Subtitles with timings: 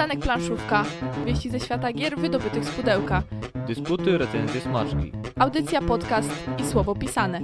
[0.00, 0.84] Przystanek planszówka.
[1.26, 3.22] Wieści ze świata gier wydobytych z pudełka.
[3.66, 5.12] Dysputy, recenzje, smaczki.
[5.38, 7.40] Audycja, podcast i słowo pisane.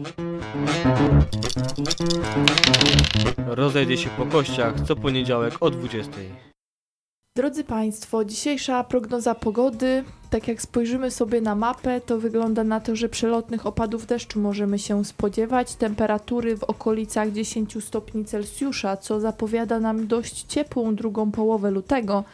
[3.47, 6.13] Rozejdzie się po kościach co poniedziałek o 20.
[7.37, 12.97] Drodzy Państwo, dzisiejsza prognoza pogody, tak jak spojrzymy sobie na mapę, to wygląda na to,
[12.97, 15.75] że przelotnych opadów deszczu możemy się spodziewać.
[15.75, 22.25] Temperatury w okolicach 10 stopni Celsjusza, co zapowiada nam dość ciepłą drugą połowę lutego.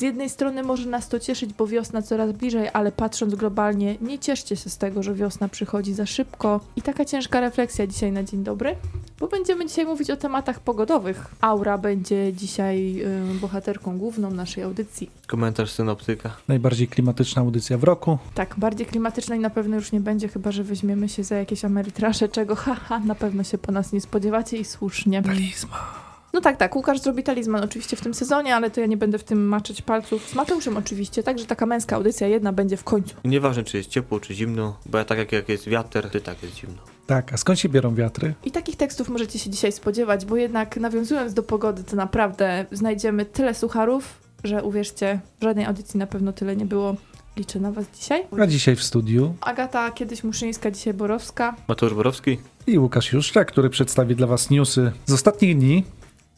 [0.00, 4.18] Z jednej strony może nas to cieszyć, bo wiosna coraz bliżej, ale patrząc globalnie, nie
[4.18, 6.60] cieszcie się z tego, że wiosna przychodzi za szybko.
[6.76, 8.76] I taka ciężka refleksja dzisiaj na dzień dobry,
[9.18, 11.26] bo będziemy dzisiaj mówić o tematach pogodowych.
[11.40, 15.10] Aura będzie dzisiaj y, bohaterką główną naszej audycji.
[15.26, 16.36] Komentarz synoptyka.
[16.48, 18.18] Najbardziej klimatyczna audycja w roku.
[18.34, 22.28] Tak, bardziej klimatycznej na pewno już nie będzie, chyba że weźmiemy się za jakieś amerytrasze,
[22.28, 25.22] czego haha, na pewno się po nas nie spodziewacie i słusznie.
[25.22, 26.09] Talizma.
[26.32, 29.18] No tak, tak, Łukasz zrobi talizman oczywiście w tym sezonie, ale to ja nie będę
[29.18, 30.28] w tym maczać palców.
[30.28, 33.14] Z Mateuszem oczywiście, także taka męska audycja jedna będzie w końcu.
[33.24, 36.42] Nieważne czy jest ciepło, czy zimno, bo ja tak jak, jak jest wiatr, to tak
[36.42, 36.82] jest zimno.
[37.06, 38.34] Tak, a skąd się biorą wiatry?
[38.44, 43.24] I takich tekstów możecie się dzisiaj spodziewać, bo jednak nawiązując do pogody, to naprawdę znajdziemy
[43.24, 44.04] tyle sucharów,
[44.44, 46.96] że uwierzcie, w żadnej audycji na pewno tyle nie było.
[47.36, 48.22] Liczę na Was dzisiaj.
[48.40, 51.56] A dzisiaj w studiu Agata kiedyś Muszyńska, dzisiaj Borowska.
[51.68, 52.38] Mateusz Borowski?
[52.66, 55.84] i Łukasz Juszczak, który przedstawi dla Was newsy z ostatnich dni.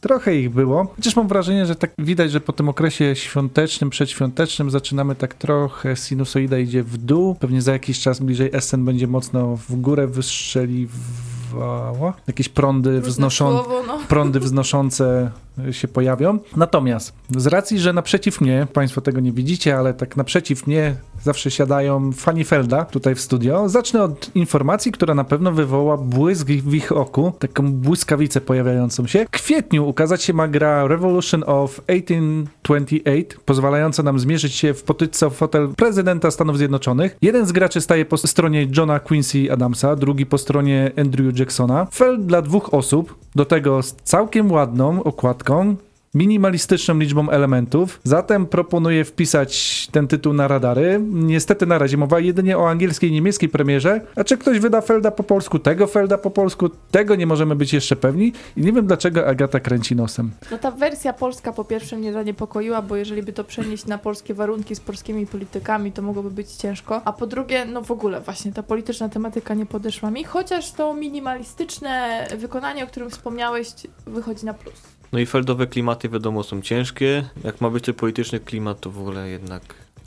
[0.03, 4.70] Trochę ich było, chociaż mam wrażenie, że tak widać, że po tym okresie świątecznym, przedświątecznym
[4.70, 7.34] zaczynamy tak trochę, sinusoida idzie w dół.
[7.34, 12.14] Pewnie za jakiś czas bliżej SN będzie mocno w górę wystrzeliwała.
[12.27, 13.98] Jakieś prądy wznoszą, no.
[14.08, 15.30] prądy wznoszące
[15.70, 16.39] się pojawią.
[16.56, 21.51] Natomiast z racji, że naprzeciw mnie, Państwo tego nie widzicie, ale tak naprzeciw mnie zawsze
[21.51, 26.75] siadają fani Felda tutaj w studio, zacznę od informacji, która na pewno wywoła błysk w
[26.75, 29.25] ich oku, taką błyskawicę pojawiającą się.
[29.25, 35.27] W kwietniu ukazać się ma gra Revolution of 1828, pozwalająca nam zmierzyć się w potyczce
[35.27, 37.17] o fotel prezydenta Stanów Zjednoczonych.
[37.23, 41.86] Jeden z graczy staje po stronie Johna Quincy Adamsa, drugi po stronie Andrew Jacksona.
[41.92, 45.77] Feld dla dwóch osób, do tego z całkiem ładną okładką,
[46.14, 48.00] minimalistyczną liczbą elementów.
[48.05, 51.00] Zatem proponuję wpisać ten tytuł na radary.
[51.11, 54.00] Niestety na razie mowa jedynie o angielskiej i niemieckiej premierze.
[54.17, 57.73] A czy ktoś wyda Felda po polsku, tego Felda po polsku, tego nie możemy być
[57.73, 58.33] jeszcze pewni.
[58.56, 60.30] I nie wiem dlaczego Agata kręci nosem.
[60.50, 64.34] No ta wersja polska po pierwsze mnie zaniepokoiła, bo jeżeli by to przenieść na polskie
[64.34, 67.00] warunki z polskimi politykami, to mogłoby być ciężko.
[67.05, 70.94] A po drugie, no w ogóle właśnie ta polityczna tematyka nie podeszła mi, chociaż to
[70.94, 73.68] minimalistyczne wykonanie, o którym wspomniałeś,
[74.06, 75.02] wychodzi na plus.
[75.12, 77.24] No i feldowe klimaty wiadomo są ciężkie.
[77.45, 79.62] Jak ma być to polityczny klimat, to w ogóle jednak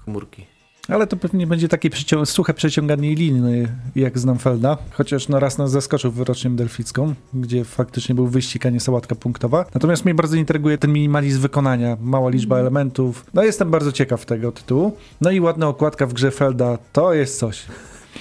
[0.05, 0.45] chmurki.
[0.87, 4.77] Ale to pewnie będzie takie przycią- suche przeciąganie liny, jak znam Felda.
[4.91, 9.65] Chociaż no raz nas zaskoczył wyrocznią delficką, gdzie faktycznie był wyścig, a nie sałatka punktowa.
[9.73, 12.63] Natomiast mnie bardzo intryguje ten minimalizm wykonania, mała liczba Mhm.
[12.67, 13.25] elementów.
[13.33, 14.97] No jestem bardzo ciekaw tego tytułu.
[15.21, 17.65] No i ładna okładka w grze Felda, to jest coś.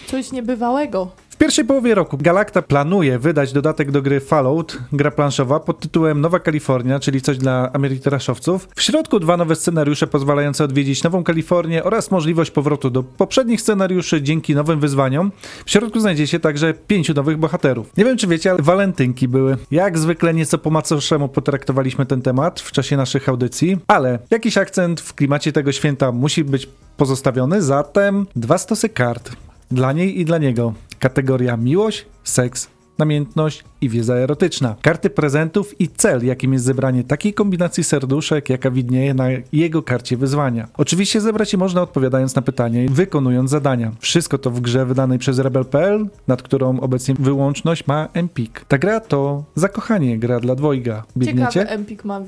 [0.07, 1.11] Coś niebywałego.
[1.35, 6.21] W pierwszej połowie roku Galacta planuje wydać dodatek do gry Fallout, gra planszowa pod tytułem
[6.21, 8.69] Nowa Kalifornia, czyli coś dla amerytraszowców.
[8.77, 14.23] W środku dwa nowe scenariusze pozwalające odwiedzić Nową Kalifornię oraz możliwość powrotu do poprzednich scenariuszy
[14.23, 15.33] dzięki nowym wyzwaniom.
[15.67, 17.97] W środku znajdzie się także pięciu nowych bohaterów.
[17.97, 19.57] Nie wiem czy wiecie, ale walentynki były.
[19.71, 25.01] Jak zwykle nieco po macoszemu potraktowaliśmy ten temat w czasie naszych audycji, ale jakiś akcent
[25.01, 29.31] w klimacie tego święta musi być pozostawiony, zatem dwa stosy kart.
[29.71, 30.73] Dla niej i dla niego.
[31.05, 34.77] Kategoria miłość, seks, namiętność i wiedza erotyczna.
[34.83, 40.17] Karty prezentów i cel, jakim jest zebranie takiej kombinacji serduszek, jaka widnieje na jego karcie
[40.17, 40.69] wyzwania.
[40.77, 43.93] Oczywiście zebrać je można odpowiadając na pytanie i wykonując zadania.
[44.01, 48.65] Wszystko to w grze wydanej przez Rebel.pl, nad którą obecnie wyłączność ma Empik.
[48.69, 51.05] Ta gra to zakochanie, gra dla dwojga.
[51.17, 51.51] Biegniecie?
[51.51, 52.21] Ciekawe, Empik ma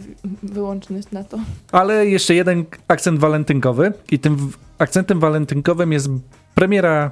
[0.43, 1.39] wyłączność na to.
[1.73, 4.37] Ale jeszcze jeden akcent walentynkowy i tym
[4.79, 6.11] akcentem walentynkowym jest
[6.55, 7.11] premiera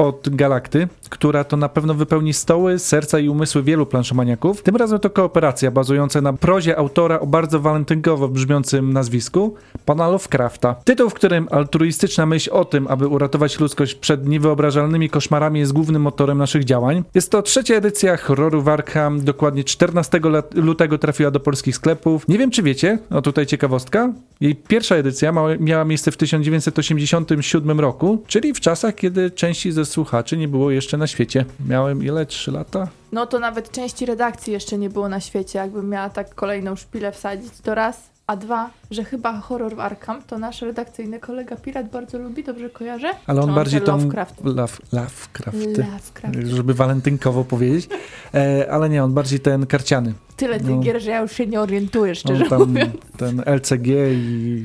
[0.00, 4.62] od Galakty, która to na pewno wypełni stoły, serca i umysły wielu planszomaniaków.
[4.62, 9.54] Tym razem to kooperacja bazująca na prozie autora o bardzo walentynkowo brzmiącym nazwisku,
[9.84, 10.74] pana Lovecrafta.
[10.84, 16.02] Tytuł, w którym altruistyczna myśl o tym, aby uratować ludzkość przed niewyobrażalnymi koszmarami jest głównym
[16.02, 17.04] motorem naszych działań.
[17.14, 22.28] Jest to trzecia edycja horroru Warkham, dokładnie 14 lat- lutego trafiła do polskich sklepów.
[22.28, 28.22] Nie wiem czy wiecie, o tutaj ciekawostka, jej pierwsza edycja miała miejsce w 1987 roku,
[28.26, 31.44] czyli w czasach, kiedy części ze słuchaczy nie było jeszcze na świecie.
[31.68, 32.26] Miałem ile?
[32.26, 32.88] 3 lata?
[33.12, 35.58] No to nawet części redakcji jeszcze nie było na świecie.
[35.58, 38.10] Jakbym miała tak kolejną szpilę wsadzić, to raz.
[38.26, 42.70] A dwa, że chyba horror w Arkham to nasz redakcyjny kolega Pirat bardzo lubi, dobrze
[42.70, 43.08] kojarzę?
[43.26, 43.92] Ale on bardziej tą...
[43.96, 44.44] Lovecraft?
[44.44, 45.66] Love, Lovecrafty.
[45.82, 46.36] Lovecraft.
[46.46, 47.88] Żeby walentynkowo powiedzieć.
[48.34, 50.12] E, ale nie, on bardziej ten karciany.
[50.36, 50.78] Tyle tych No.
[50.80, 52.92] gier, że ja już się nie orientuję, szczerze On tam mówiąc.
[53.16, 54.64] ten LCG i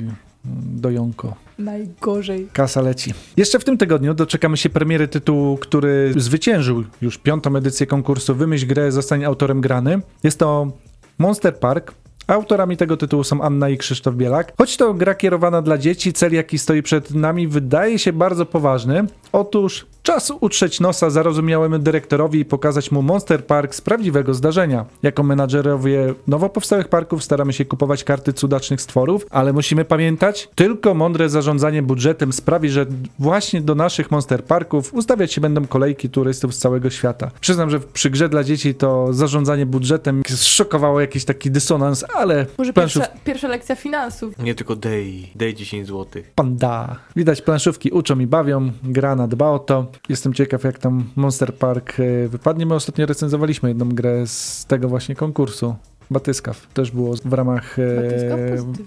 [0.64, 1.34] do Jonko.
[1.58, 2.48] Najgorzej.
[2.52, 3.14] Kasa leci.
[3.36, 8.66] Jeszcze w tym tygodniu doczekamy się premiery tytułu, który zwyciężył już piątą edycję konkursu Wymyśl
[8.66, 10.00] grę, zostań autorem grany.
[10.24, 10.72] Jest to
[11.18, 11.94] Monster Park.
[12.26, 14.52] Autorami tego tytułu są Anna i Krzysztof Bielak.
[14.58, 19.04] Choć to gra kierowana dla dzieci, cel jaki stoi przed nami wydaje się bardzo poważny.
[19.32, 24.84] Otóż czas utrzeć nosa zarozumiałemu dyrektorowi i pokazać mu Monster Park z prawdziwego zdarzenia.
[25.02, 30.94] Jako menadżerowie nowo powstałych parków staramy się kupować karty cudacznych stworów, ale musimy pamiętać, tylko
[30.94, 32.86] mądre zarządzanie budżetem sprawi, że
[33.18, 37.30] właśnie do naszych Monster Parków ustawiać się będą kolejki turystów z całego świata.
[37.40, 42.72] Przyznam, że przy grze dla dzieci to zarządzanie budżetem szokowało jakiś taki dysonans, ale Może
[42.72, 44.38] planszów pierwsza, pierwsza lekcja finansów.
[44.38, 46.22] Nie tylko day, day 10 zł.
[46.34, 46.96] panda.
[47.16, 49.86] Widać planszówki uczą i bawią, gra dba o to.
[50.08, 52.66] Jestem ciekaw jak tam Monster Park e, wypadnie.
[52.66, 55.76] My ostatnio recenzowaliśmy jedną grę z tego właśnie konkursu.
[56.10, 56.66] Batyskaw.
[56.66, 57.82] Też było w ramach e.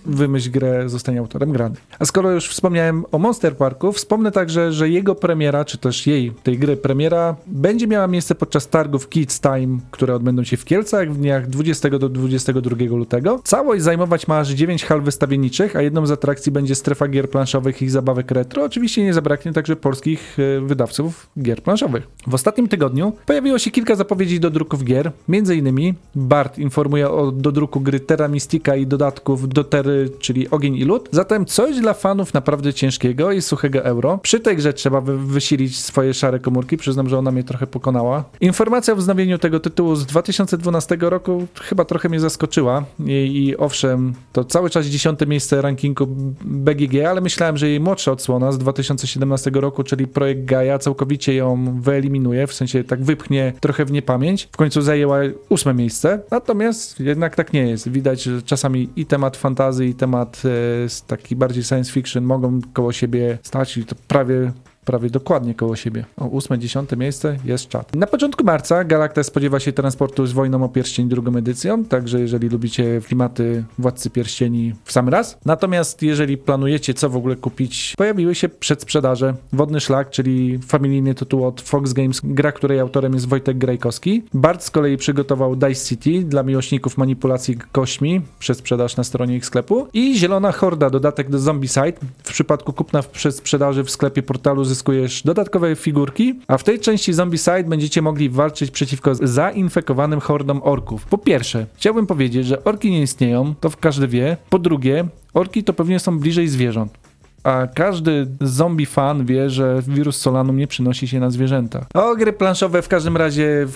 [0.05, 1.75] Wymyśl grę, zostanie autorem grany.
[1.99, 6.31] A skoro już wspomniałem o Monster Parku, wspomnę także, że jego premiera, czy też jej,
[6.43, 11.13] tej gry premiera, będzie miała miejsce podczas targów Kids Time, które odbędą się w Kielcach
[11.13, 13.39] w dniach 20 do 22 lutego.
[13.43, 17.81] Całość zajmować ma aż 9 hal wystawienniczych, a jedną z atrakcji będzie strefa gier planszowych
[17.81, 18.63] i zabawek retro.
[18.63, 22.07] Oczywiście nie zabraknie także polskich e, wydawców gier planszowych.
[22.27, 25.11] W ostatnim tygodniu pojawiło się kilka zapowiedzi do druków gier,
[25.55, 30.83] innymi Bart informuje o dodruku gry Terra Mystica i dodatków do Terry, czyli Ogień i
[30.83, 31.09] Lód.
[31.11, 34.17] Zatem coś dla fanów naprawdę ciężkiego i suchego euro.
[34.17, 38.23] Przy tej grze trzeba wy- wysilić swoje szare komórki, przyznam, że ona mnie trochę pokonała.
[38.41, 43.11] Informacja o wznowieniu tego tytułu z 2012 roku chyba trochę mnie zaskoczyła i,
[43.47, 46.07] i owszem, to cały czas dziesiąte miejsce rankingu
[46.45, 51.79] BGG, ale myślałem, że jej młodsza odsłona z 2017 roku, czyli projekt Gaia, całkowicie ją
[51.81, 54.49] wyeliminuje, w sensie tak wypchnie trochę w niepamięć.
[54.51, 55.17] W końcu zajęła
[55.49, 57.89] ósme miejsce, natomiast jednak tak nie jest.
[57.89, 62.91] Widać, że czasami i temat fantazy, i temat e, taki bardziej science fiction mogą koło
[62.91, 64.51] siebie stać i to prawie
[64.89, 66.05] prawie dokładnie koło siebie.
[66.17, 67.95] O ósme, dziesiąte miejsce jest czat.
[67.95, 72.49] Na początku marca Galacta spodziewa się transportu z Wojną o Pierścień drugą edycją, także jeżeli
[72.49, 75.37] lubicie klimaty Władcy Pierścieni w sam raz.
[75.45, 81.45] Natomiast jeżeli planujecie co w ogóle kupić, pojawiły się przedsprzedaże Wodny Szlak, czyli familijny tytuł
[81.45, 84.23] od Fox Games, gra której autorem jest Wojtek Grajkowski.
[84.33, 89.87] Bart z kolei przygotował Dice City dla miłośników manipulacji kośćmi, przedsprzedaż na stronie ich sklepu.
[89.93, 91.93] I Zielona Horda, dodatek do Zombicide.
[92.23, 97.13] W przypadku kupna w przedsprzedaży w sklepie portalu zyskujesz dodatkowe figurki, a w tej części
[97.13, 101.05] Zombicide będziecie mogli walczyć przeciwko zainfekowanym hordom orków.
[101.05, 104.37] Po pierwsze, chciałbym powiedzieć, że orki nie istnieją, to każdy wie.
[104.49, 107.08] Po drugie, orki to pewnie są bliżej zwierząt.
[107.43, 111.85] A każdy zombie fan wie, że wirus Solanum nie przynosi się na zwierzęta.
[111.93, 113.67] O, gry planszowe w każdym razie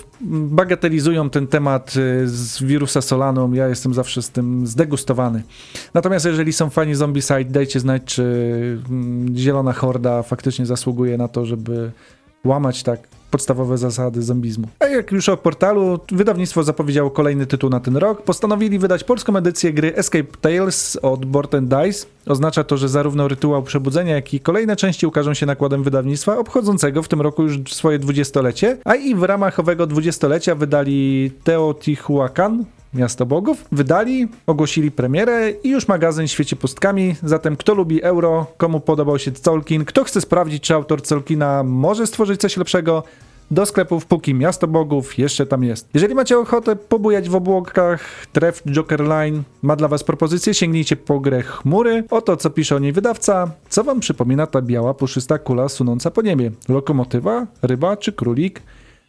[0.50, 3.54] bagatelizują ten temat y, z wirusa Solanum.
[3.54, 5.42] Ja jestem zawsze z tym zdegustowany.
[5.94, 8.22] Natomiast jeżeli są fani Zombicide, dajcie znać, czy
[8.90, 11.90] mm, Zielona Horda faktycznie zasługuje na to, żeby
[12.44, 13.00] łamać tak
[13.34, 14.68] podstawowe zasady zombizmu.
[14.78, 18.22] A jak już o portalu, wydawnictwo zapowiedziało kolejny tytuł na ten rok.
[18.22, 22.06] Postanowili wydać polską edycję gry Escape Tales od Board and Dice.
[22.26, 27.02] Oznacza to, że zarówno rytuał przebudzenia, jak i kolejne części ukażą się nakładem wydawnictwa obchodzącego
[27.02, 32.64] w tym roku już swoje dwudziestolecie, a i w ramach owego dwudziestolecia wydali Teotihuacan,
[32.94, 33.64] Miasto Bogów.
[33.72, 37.16] Wydali, ogłosili premierę i już magazyn świeci pustkami.
[37.22, 42.06] Zatem kto lubi euro, komu podobał się Tolkien, kto chce sprawdzić, czy autor Tolkiena może
[42.06, 43.02] stworzyć coś lepszego,
[43.50, 45.88] do sklepów, póki Miasto Bogów jeszcze tam jest.
[45.94, 51.20] Jeżeli macie ochotę pobujać w obłokach, Tref Joker Line ma dla was propozycję, sięgnijcie po
[51.20, 52.04] grę Chmury.
[52.10, 53.50] Oto co pisze o niej wydawca.
[53.68, 56.50] Co wam przypomina ta biała, puszysta kula sunąca po niebie?
[56.68, 58.62] Lokomotywa, ryba czy królik?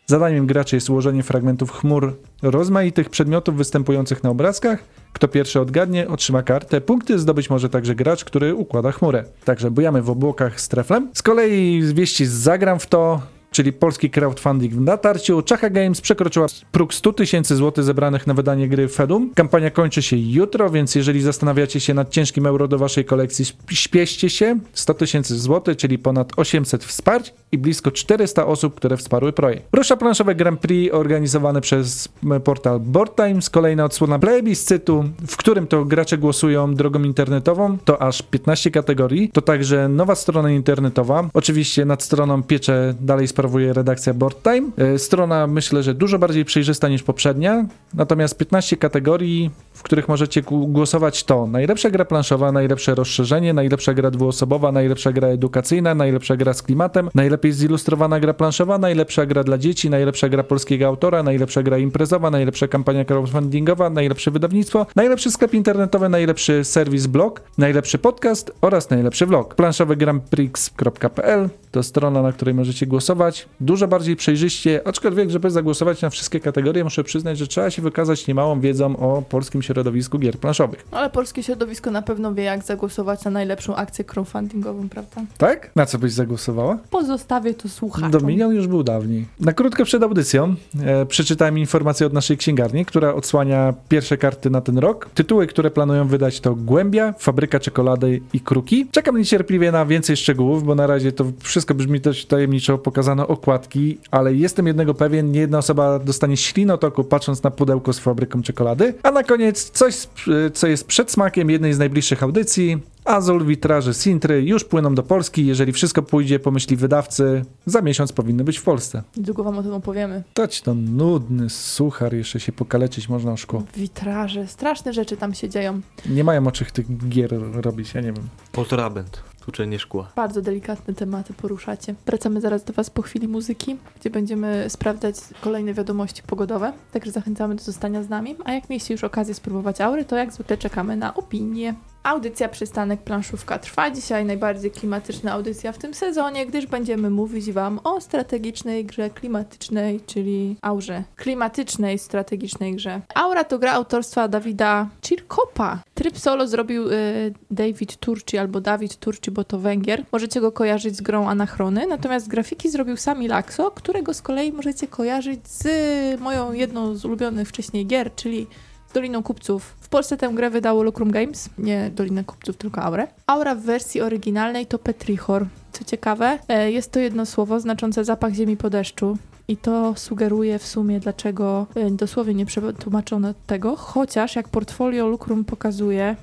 [0.08, 4.84] Zadaniem graczy jest ułożenie fragmentów chmur rozmaitych przedmiotów występujących na obrazkach.
[5.14, 6.82] Kto pierwszy odgadnie, otrzyma kartę.
[6.82, 9.24] Punkty zdobyć może także gracz, który układa chmurę.
[9.46, 11.10] Także bujamy w obłokach z treflem.
[11.14, 13.22] Z kolei wieści z Zagram w to,
[13.56, 15.42] czyli polski crowdfunding w natarciu.
[15.42, 19.32] Czacha Games przekroczyła próg 100 tysięcy złotych zebranych na wydanie gry Fedum.
[19.36, 23.72] Kampania kończy się jutro, więc jeżeli zastanawiacie się nad ciężkim euro do waszej kolekcji, śp-
[23.72, 24.60] śpieście się.
[24.74, 29.64] 100 tysięcy złotych, czyli ponad 800 wsparć i blisko 400 osób, które wsparły projekt.
[29.74, 32.08] Rusza planszowe Grand Prix organizowane przez
[32.44, 33.50] portal Board Times.
[33.50, 37.78] Kolejna odsłona plebiscytu, w którym to gracze głosują drogą internetową.
[37.86, 39.30] To aż 15 kategorii.
[39.34, 41.30] To także nowa strona internetowa.
[41.34, 44.72] Oczywiście nad stroną piecze dalej sprawa sprawuje redakcja Board Time.
[44.78, 50.42] E, Strona myślę, że dużo bardziej przejrzysta niż poprzednia, natomiast 15 kategorii, w których możecie
[50.68, 56.54] głosować to najlepsza gra planszowa, najlepsze rozszerzenie, najlepsza gra dwuosobowa, najlepsza gra edukacyjna, najlepsza gra
[56.54, 61.64] z klimatem, najlepiej zilustrowana gra planszowa, najlepsza gra dla dzieci, najlepsza gra polskiego autora, najlepsza
[61.64, 68.52] gra imprezowa, najlepsza kampania crowdfundingowa, najlepsze wydawnictwo, najlepszy sklep internetowy, najlepszy serwis blog, najlepszy podcast
[68.62, 69.56] oraz najlepszy vlog.
[69.56, 73.25] Planszowy grandprix.pl to strona, na której możecie głosować.
[73.60, 78.28] Dużo bardziej przejrzyście, aczkolwiek, żeby zagłosować na wszystkie kategorie, muszę przyznać, że trzeba się wykazać
[78.28, 80.88] niemałą wiedzą o polskim środowisku gier planszowych.
[80.92, 85.22] Ale polskie środowisko na pewno wie, jak zagłosować na najlepszą akcję crowdfundingową, prawda?
[85.38, 85.72] Tak?
[85.76, 86.78] Na co byś zagłosowała?
[86.90, 88.12] Pozostawię to słuchaczom.
[88.12, 89.26] Dominion już był dawniej.
[89.40, 90.56] Na krótko przed audycją
[90.86, 95.10] e, przeczytałem informację od naszej księgarni, która odsłania pierwsze karty na ten rok.
[95.14, 98.88] Tytuły, które planują wydać to Głębia, Fabryka Czekolady i Kruki.
[98.92, 102.78] Czekam niecierpliwie na więcej szczegółów, bo na razie to wszystko brzmi dość tajemniczo,
[103.16, 108.00] pokazano okładki, ale jestem jednego pewien, nie jedna osoba dostanie ślinotoku patrząc na pudełko z
[108.00, 108.94] fabryką czekolady.
[109.04, 110.08] A na koniec coś,
[110.54, 112.78] co jest przedsmakiem jednej z najbliższych audycji.
[113.06, 115.46] Azul, witraże Sintry już płyną do Polski.
[115.46, 119.04] Jeżeli wszystko pójdzie po myśli wydawcy, za miesiąc powinny być w Polsce.
[119.18, 120.24] Niedługo wam o tym opowiemy.
[120.36, 123.64] Dać to nudny suchar, jeszcze się pokaleczyć można o szkło.
[123.76, 125.82] Witraże, straszne rzeczy tam się dzieją.
[126.10, 128.28] Nie mają o czych tych gier robić, ja nie wiem.
[128.52, 130.12] Poltrabent, tłuczenie szkła.
[130.16, 131.96] Bardzo delikatne tematy poruszacie.
[132.06, 136.74] Wracamy zaraz do Was po chwili muzyki, gdzie będziemy sprawdzać kolejne wiadomości pogodowe.
[136.92, 138.36] Także zachęcamy do zostania z nami.
[138.46, 141.74] A jak mieliście już okazję spróbować aury, to jak zwykle czekamy na opinię.
[142.06, 144.26] Audycja Przystanek Planszówka trwa dzisiaj.
[144.26, 150.56] Najbardziej klimatyczna audycja w tym sezonie, gdyż będziemy mówić Wam o strategicznej grze klimatycznej, czyli
[150.62, 151.04] aurze.
[151.16, 153.02] Klimatycznej, strategicznej grze.
[153.16, 155.84] Aura to gra autorstwa Dawida Cirkopa.
[155.94, 160.04] Tryb solo zrobił y, David Turci albo Dawid Turci, bo to Węgier.
[160.12, 164.88] Możecie go kojarzyć z grą Anachrony, natomiast grafiki zrobił Sami Laxo, którego z kolei możecie
[164.88, 168.48] kojarzyć z moją jedną z ulubionych wcześniej gier, czyli
[168.90, 169.76] z Doliną Kupców.
[169.80, 173.08] W Polsce tę grę wydało Lucrum Games, nie Dolinę Kupców, tylko Aurę.
[173.28, 175.46] Aura w wersji oryginalnej to Petrichor.
[175.72, 179.18] Co ciekawe, e, jest to jedno słowo znaczące zapach ziemi po deszczu.
[179.48, 185.44] I to sugeruje w sumie, dlaczego e, dosłownie nie przetłumaczono tego, chociaż jak portfolio Lucrum
[185.44, 186.16] pokazuje,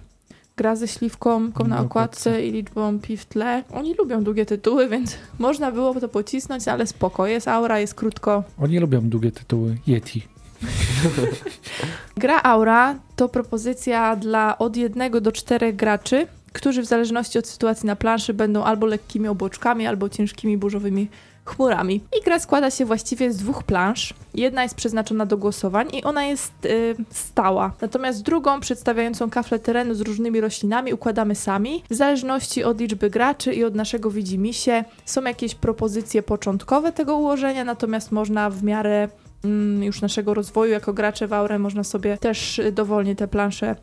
[0.56, 3.64] gra ze śliwką na okładce i liczbą pi w tle.
[3.72, 7.26] Oni lubią długie tytuły, więc można było to pocisnąć, ale spoko.
[7.26, 8.44] Jest aura, jest krótko.
[8.58, 9.76] Oni lubią długie tytuły.
[9.86, 10.31] Yeti.
[12.16, 17.86] Gra Aura to propozycja dla od jednego do czterech graczy, którzy w zależności od sytuacji
[17.86, 21.08] na planszy będą albo lekkimi obłoczkami, albo ciężkimi burzowymi
[21.44, 21.94] chmurami.
[22.20, 24.14] I gra składa się właściwie z dwóch plansz.
[24.34, 27.72] Jedna jest przeznaczona do głosowań i ona jest y, stała.
[27.80, 31.82] Natomiast drugą, przedstawiającą kaflę terenu z różnymi roślinami, układamy sami.
[31.90, 37.64] W zależności od liczby graczy i od naszego widzimisię są jakieś propozycje początkowe tego ułożenia,
[37.64, 39.08] natomiast można w miarę
[39.80, 43.76] już naszego rozwoju jako gracze w Aurę można sobie też y, dowolnie te plansze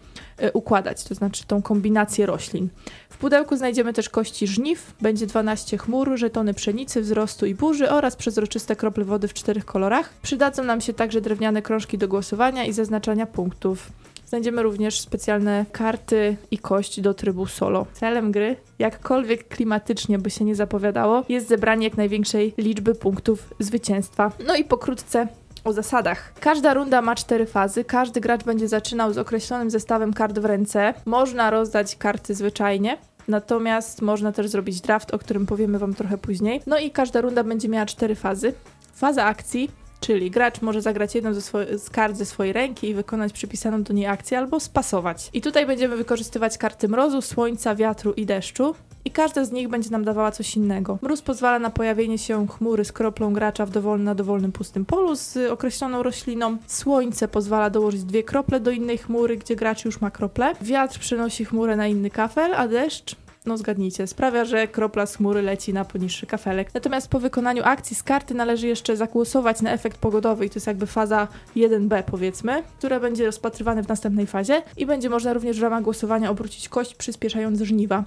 [0.43, 2.69] y, układać, to znaczy tą kombinację roślin.
[3.09, 8.15] W pudełku znajdziemy też kości żniw, będzie 12 chmur, żetony pszenicy, wzrostu i burzy oraz
[8.15, 10.13] przezroczyste krople wody w czterech kolorach.
[10.21, 13.91] Przydadzą nam się także drewniane krążki do głosowania i zaznaczania punktów.
[14.29, 17.85] Znajdziemy również specjalne karty i kość do trybu solo.
[17.93, 24.31] Celem gry, jakkolwiek klimatycznie by się nie zapowiadało, jest zebranie jak największej liczby punktów zwycięstwa.
[24.47, 25.27] No i pokrótce
[25.63, 26.33] o zasadach.
[26.39, 27.83] Każda runda ma cztery fazy.
[27.83, 30.93] Każdy gracz będzie zaczynał z określonym zestawem kart w ręce.
[31.05, 32.97] Można rozdać karty zwyczajnie.
[33.27, 36.61] Natomiast można też zrobić draft, o którym powiemy Wam trochę później.
[36.67, 38.53] No i każda runda będzie miała cztery fazy.
[38.93, 41.41] Faza akcji, czyli gracz może zagrać jedną ze
[41.77, 45.29] z kart ze swojej ręki i wykonać przypisaną do niej akcję albo spasować.
[45.33, 48.75] I tutaj będziemy wykorzystywać karty mrozu, słońca, wiatru i deszczu.
[49.05, 50.97] I każda z nich będzie nam dawała coś innego.
[51.01, 55.15] Mróz pozwala na pojawienie się chmury z kroplą gracza w dowolnym, na dowolnym pustym polu
[55.15, 56.57] z określoną rośliną.
[56.67, 60.53] Słońce pozwala dołożyć dwie krople do innej chmury, gdzie gracz już ma krople.
[60.61, 63.15] Wiatr przenosi chmurę na inny kafel, a deszcz
[63.45, 66.73] no zgadnijcie, sprawia, że kropla z chmury leci na poniższy kafelek.
[66.73, 70.67] Natomiast po wykonaniu akcji z karty należy jeszcze zagłosować na efekt pogodowy i to jest
[70.67, 75.63] jakby faza 1b powiedzmy, która będzie rozpatrywana w następnej fazie i będzie można również w
[75.63, 78.03] ramach głosowania obrócić kość przyspieszając żniwa.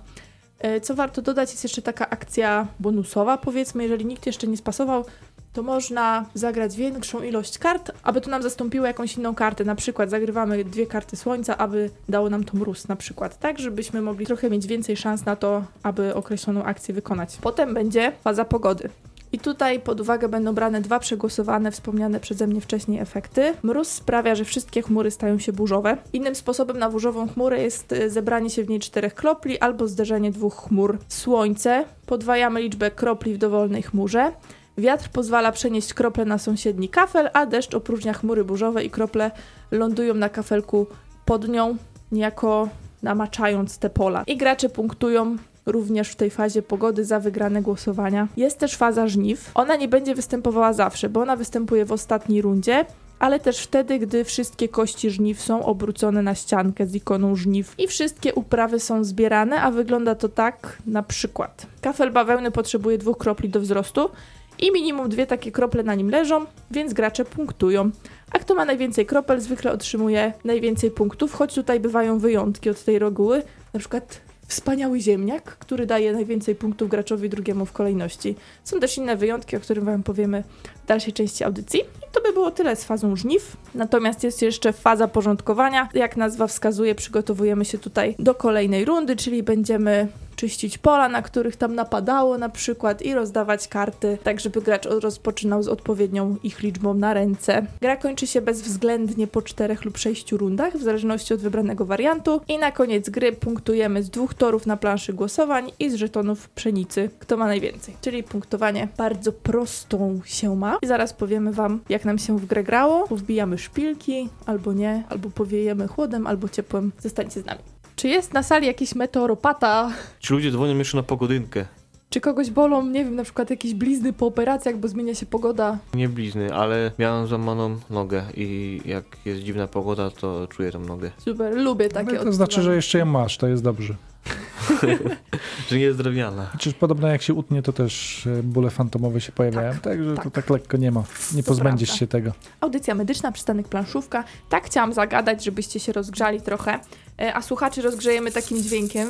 [0.63, 5.05] E, Co warto dodać, jest jeszcze taka akcja bonusowa, powiedzmy, jeżeli nikt jeszcze nie spasował,
[5.53, 9.65] to można zagrać większą ilość kart, aby to nam zastąpiło jakąś inną kartę.
[9.65, 14.03] Na przykład zagrywamy dwie karty słońca, aby dało nam to mróz na przykład, tak, żebyśmy
[14.03, 17.39] mogli trochę mieć więcej szans na to, aby określoną akcję wykonać.
[17.41, 18.89] Potem będzie faza pogody.
[19.33, 23.55] I tutaj pod uwagę będą brane dwa przegłosowane, wspomniane przeze mnie wcześniej efekty.
[23.63, 25.97] Mróz sprawia, że wszystkie chmury stają się burzowe.
[26.13, 30.31] Innym sposobem na burzową chmurę jest y, zebranie się w niej czterech kropli albo zderzenie
[30.31, 30.99] dwóch chmur.
[31.09, 31.85] Słońce.
[32.07, 34.33] Podwajamy liczbę kropli w dowolnej chmurze.
[34.79, 39.31] Wiatr pozwala przenieść krople na sąsiedni kafel, a deszcz opróżnia chmury burzowe i krople
[39.71, 40.87] lądują na kafelku
[41.25, 41.77] pod nią,
[42.13, 42.69] niejako
[43.03, 44.25] namaczając te pola.
[44.27, 48.29] I gracze punktują również w tej fazie pogody za wygrane głosowania.
[48.37, 49.51] Jest też faza żniw.
[49.55, 52.85] Ona nie będzie występowała zawsze, bo ona występuje w ostatniej rundzie,
[53.19, 57.87] ale też wtedy, gdy wszystkie kości żniw są obrócone na ściankę z ikoną żniw i
[57.89, 61.67] wszystkie uprawy są zbierane, a wygląda to tak na przykład.
[61.81, 64.11] Kafel bawełny potrzebuje dwóch kropli do wzrostu
[64.59, 67.91] i minimum dwie takie krople na nim leżą, więc gracze punktują.
[68.33, 72.99] A kto ma najwięcej kropel, zwykle otrzymuje najwięcej punktów, choć tutaj bywają wyjątki od tej
[72.99, 73.43] reguły,
[73.75, 78.37] na przykład wspaniały ziemniak, który daje najwięcej punktów graczowi drugiemu w kolejności.
[78.65, 80.45] Są też inne wyjątki, o których Wam powiemy
[80.85, 81.81] w dalszej części audycji.
[81.81, 83.57] I to by było tyle z fazą żniw.
[83.75, 85.89] Natomiast jest jeszcze faza porządkowania.
[85.95, 91.57] Jak nazwa wskazuje, przygotowujemy się tutaj do kolejnej rundy, czyli będziemy czyścić pola, na których
[91.57, 96.95] tam napadało na przykład i rozdawać karty, tak żeby gracz rozpoczynał z odpowiednią ich liczbą
[96.95, 97.67] na ręce.
[97.81, 102.59] Gra kończy się bezwzględnie po czterech lub sześciu rundach, w zależności od wybranego wariantu i
[102.59, 107.37] na koniec gry punktujemy z dwóch torów na planszy głosowań i z żetonów pszenicy, kto
[107.37, 107.97] ma najwięcej.
[108.01, 110.79] Czyli punktowanie bardzo prostą się ma.
[110.83, 113.09] I zaraz powiemy wam, jak nam się w grę grało.
[113.09, 116.93] Powbijamy szpilki, albo nie, albo powiejemy chłodem, albo ciepłem.
[116.99, 117.72] Zostańcie z nami.
[117.97, 119.91] Czy jest na sali jakiś meteoropata?
[120.21, 121.65] Ci ludzie dzwonią jeszcze na pogodynkę.
[122.11, 125.79] Czy kogoś bolą, nie wiem, na przykład jakieś blizny po operacjach, bo zmienia się pogoda?
[125.95, 131.11] Nie blizny, ale miałem złamaną nogę i jak jest dziwna pogoda, to czuję tą nogę.
[131.19, 133.95] Super, lubię takie Ale to znaczy, że jeszcze ją masz, to jest dobrze.
[135.69, 136.47] Że nie jest drewniana.
[136.53, 140.33] Chociaż podobno jak się utnie, to też e, bóle fantomowe się pojawiają, także to tak.
[140.33, 141.05] tak lekko nie ma.
[141.35, 141.99] Nie To pozbędziesz prawda.
[141.99, 142.33] się tego.
[142.61, 144.25] Audycja medyczna, przystanek planszówka.
[144.49, 146.81] Tak chciałam zagadać, żebyście się rozgrzali trochę,
[147.21, 149.09] E, a słuchaczy rozgrzejemy takim dźwiękiem.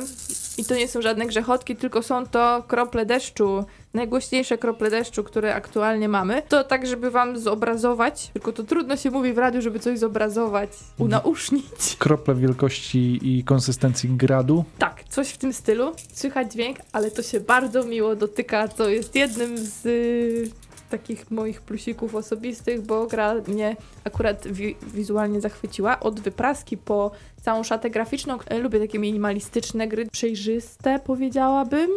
[0.57, 3.65] I to nie są żadne grzechotki, tylko są to krople deszczu.
[3.93, 6.41] Najgłośniejsze krople deszczu, które aktualnie mamy.
[6.49, 10.69] To tak, żeby wam zobrazować, tylko to trudno się mówi w radiu, żeby coś zobrazować,
[10.97, 11.95] unausznić.
[11.99, 14.65] Krople wielkości i konsystencji gradu.
[14.79, 15.91] Tak, coś w tym stylu.
[16.13, 20.51] Słychać dźwięk, ale to się bardzo miło dotyka, co jest jednym z y,
[20.97, 25.99] takich moich plusików osobistych, bo gra mnie akurat wi- wizualnie zachwyciła.
[25.99, 28.37] Od wypraski po całą szatę graficzną.
[28.47, 31.89] E, Lubię takie minimalistyczne gry, przejrzyste powiedziałabym.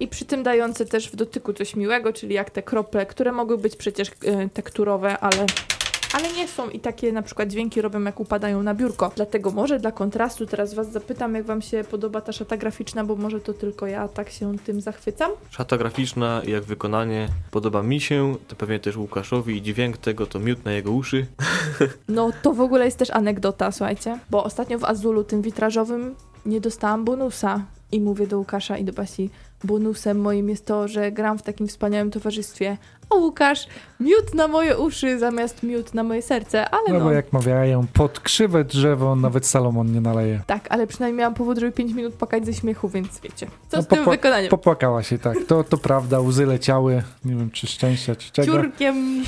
[0.00, 3.58] I przy tym dające też w dotyku coś miłego, czyli jak te krople, które mogły
[3.58, 5.46] być przecież e, tekturowe, ale
[6.14, 9.12] ale nie są i takie na przykład dźwięki robią jak upadają na biurko.
[9.16, 13.16] Dlatego może dla kontrastu teraz was zapytam, jak wam się podoba ta szata graficzna, bo
[13.16, 15.32] może to tylko ja tak się tym zachwycam.
[15.50, 20.26] Szata graficzna i jak wykonanie podoba mi się, to pewnie też Łukaszowi i dźwięk tego
[20.26, 21.26] to miód na jego uszy.
[22.08, 26.14] No to w ogóle jest też anegdota, słuchajcie, bo ostatnio w Azulu tym witrażowym
[26.46, 27.64] nie dostałam bonusa.
[27.92, 29.30] I mówię do Łukasza i do Basi,
[29.64, 32.76] bonusem moim jest to, że gram w takim wspaniałym towarzystwie.
[33.10, 33.66] O Łukasz,
[34.00, 37.04] miód na moje uszy zamiast miód na moje serce, ale No no.
[37.04, 40.40] bo jak mawiają, pod krzywe drzewo nawet Salomon nie naleje.
[40.46, 43.46] Tak, ale przynajmniej miałam powód, żeby 5 minut płakać ze śmiechu, więc wiecie.
[43.68, 44.50] Co No z tym popła- wykonaniem?
[44.50, 45.36] Popłakała się, tak.
[45.48, 47.02] To, to prawda, łzy leciały.
[47.24, 48.52] Nie wiem, czy szczęścia, czy czego.
[48.52, 49.24] Ciurkiem.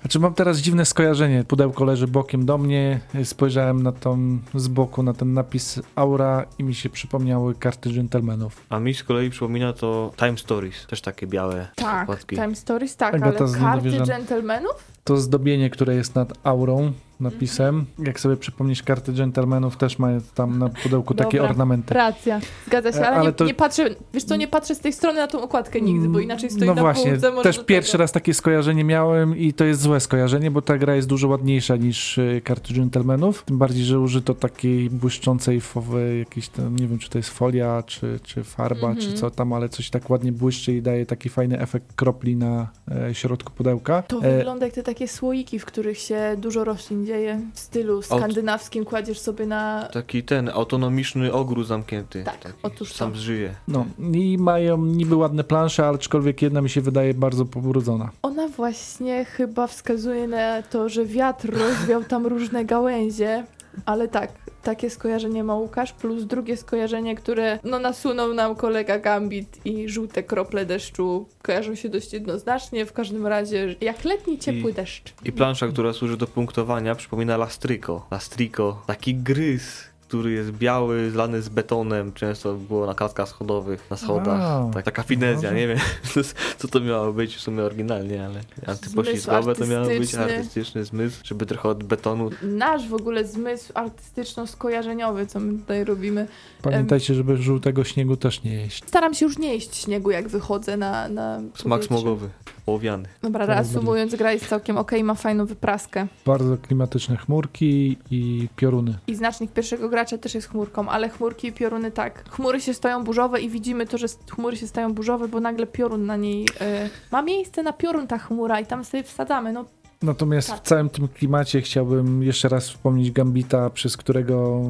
[0.00, 1.44] Znaczy mam teraz dziwne skojarzenie.
[1.44, 3.00] Pudełko leży bokiem do mnie.
[3.24, 8.64] Spojrzałem na tą z boku, na ten napis Aura i mi się przypomniały karty dżentelmenów.
[8.68, 12.36] A mi z kolei przypomina to Time Stories, też takie białe Tak, okładki.
[12.36, 14.84] Time Stories, tak, Agata ale karty dżentelmenów?
[15.08, 17.84] To zdobienie, które jest nad aurą, napisem.
[17.98, 21.50] Jak sobie przypomnisz karty dżentelmenów, też mają tam na pudełku takie Dobra.
[21.50, 21.94] ornamenty.
[21.94, 24.80] Racja, zgadza się, E, ale, ale nie, to- nie patrzę, wiesz co, nie patrzę z
[24.80, 27.30] tej strony na tą okładkę nigdy, bo inaczej stoi No na właśnie, półce.
[27.30, 28.02] może też pierwszy tego.
[28.02, 31.76] raz takie skojarzenie miałem i to jest złe skojarzenie, bo ta gra jest dużo ładniejsza
[31.76, 33.42] niż y, karty dżentelmenów.
[33.44, 37.82] Tym bardziej, że użyto takiej błyszczącej fowy, jakiejś tam, nie wiem czy to jest folia,
[37.86, 38.96] czy, czy farba, Mhm.
[38.96, 42.68] czy co tam, ale coś tak ładnie błyszczy i daje taki fajny efekt kropli na
[43.08, 44.02] e, środku pudełka.
[44.02, 47.40] To E, wygląda jak te takie słoiki, w których się dużo roślin dzieje.
[47.54, 49.88] W stylu skandynawskim kładziesz sobie na...
[49.92, 52.24] Taki ten autonomiczny ogród zamknięty.
[52.24, 52.98] Tak, taki otóż to.
[52.98, 53.54] sam żyje.
[53.68, 58.10] No i mają niby ładne plansze, aczkolwiek jedna mi się wydaje bardzo pobrudzona.
[58.22, 63.44] Ona właśnie chyba wskazuje na to, że wiatr rozwiał tam różne gałęzie,
[63.86, 64.32] ale tak,
[64.62, 70.22] takie skojarzenie ma Łukasz, plus drugie skojarzenie, które no nasunął nam kolega Gambit i żółte
[70.22, 75.14] krople deszczu kojarzą się dość jednoznacznie, w każdym razie jak letni ciepły I- deszcz.
[75.24, 78.06] I plansza, która służy do punktowania, przypomina Lastrico.
[78.10, 83.96] Lastrico, taki gryz, który jest biały, zlany z betonem, często było na klatkach schodowych, na
[83.96, 84.40] schodach.
[84.40, 84.70] Wow.
[84.74, 85.60] Tak, taka finezja, Może.
[85.60, 85.78] nie wiem
[86.58, 90.24] co to miało być w sumie oryginalnie, ale antypoślizgowe to miało być artystyczny.
[90.24, 96.26] artystyczny zmysł, żeby trochę od betonu Nasz w ogóle zmysł artystyczno-skojarzeniowy, co my tutaj robimy.
[96.62, 98.84] Pamiętajcie, żeby żółtego śniegu też nie jeść.
[98.86, 101.88] Staram się już nie jeść śniegu, jak wychodzę na, na smak powietrze.
[101.88, 102.28] smogowy.
[102.68, 103.08] Ołowiany.
[103.22, 106.06] Dobra, reasumując, gra jest całkiem okej, ma fajną wypraskę.
[106.26, 108.98] Bardzo klimatyczne chmurki i pioruny.
[109.06, 112.28] I znacznik pierwszego gracza też jest chmurką, ale chmurki i pioruny tak.
[112.30, 116.06] Chmury się stają burzowe i widzimy to, że chmury się stają burzowe, bo nagle piorun
[116.06, 116.44] na niej...
[116.44, 119.64] y, ma miejsce na piorun ta chmura i tam sobie wsadzamy, no
[120.02, 120.58] Natomiast Tak.
[120.58, 124.62] w całym tym klimacie chciałbym jeszcze raz wspomnieć Gambita, przez którego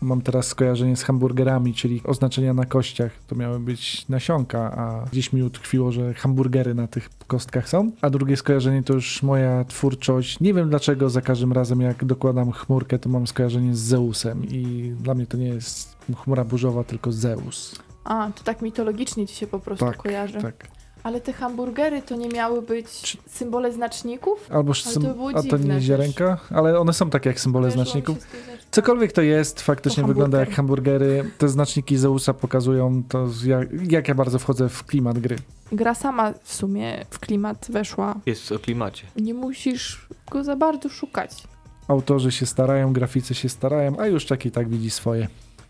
[0.00, 3.12] mam teraz skojarzenie z hamburgerami, czyli oznaczenia na kościach.
[3.26, 7.90] To miały być nasionka, a gdzieś mi utkwiło, że hamburgery na tych kostkach są.
[8.00, 10.40] A drugie skojarzenie to już moja twórczość.
[10.40, 14.92] Nie wiem dlaczego za każdym razem jak dokładam chmurkę, to mam skojarzenie z Zeusem i
[15.00, 17.74] dla mnie to nie jest chmura burzowa, tylko Zeus.
[18.04, 20.38] A, to tak mitologicznie ci się po prostu Tak, kojarzy.
[20.42, 20.68] Tak.
[21.02, 24.46] Ale te hamburgery to nie miały być Czy- symbole znaczników?
[24.50, 25.84] Albo Ale to by było a to nie też.
[25.84, 28.18] ziarenka, ale one są takie jak symbole znaczników.
[28.70, 30.94] Cokolwiek to jest, faktycznie To wygląda jak hamburger.
[31.00, 31.30] hamburgery.
[31.38, 35.36] Te znaczniki Zeusa pokazują to, jak, jak ja bardzo wchodzę w klimat gry.
[35.72, 38.14] Gra sama w sumie w klimat weszła.
[38.26, 39.06] Jest o klimacie.
[39.16, 41.42] Nie musisz go za bardzo szukać.
[41.88, 45.28] Autorzy się starają, graficy się starają, a już czek i tak widzi swoje.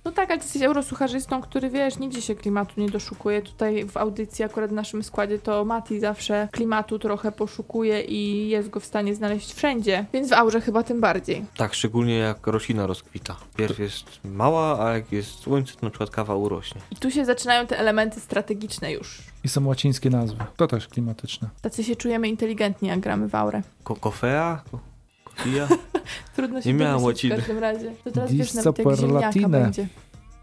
[0.08, 3.42] No tak, ale ty jesteś eurosucharzystą, który wiesz, nigdzie się klimatu nie doszukuje.
[3.42, 8.70] Tutaj w audycji, akurat w naszym składzie, to Mati zawsze klimatu trochę poszukuje i jest
[8.70, 10.04] go w stanie znaleźć wszędzie.
[10.12, 11.44] Więc w aurze chyba tym bardziej.
[11.56, 13.36] Tak, szczególnie jak roślina rozkwita.
[13.56, 16.80] Pierw jest mała, a jak jest słońce, to na przykład kawa urośnie.
[16.90, 19.22] I tu się zaczynają te elementy strategiczne już.
[19.44, 20.44] I są łacińskie nazwy.
[20.56, 21.48] To też klimatyczne.
[21.62, 23.62] Tacy się czujemy inteligentni, jak gramy w aurę.
[23.84, 24.62] Ko kofea?
[24.70, 24.78] Ko
[25.24, 25.68] kofia?
[26.36, 27.34] Trudno się Nie miałam łaciny.
[27.34, 27.92] w każdym razie.
[28.04, 29.88] To teraz Dis wiesz nawet jak ziemniaka będzie.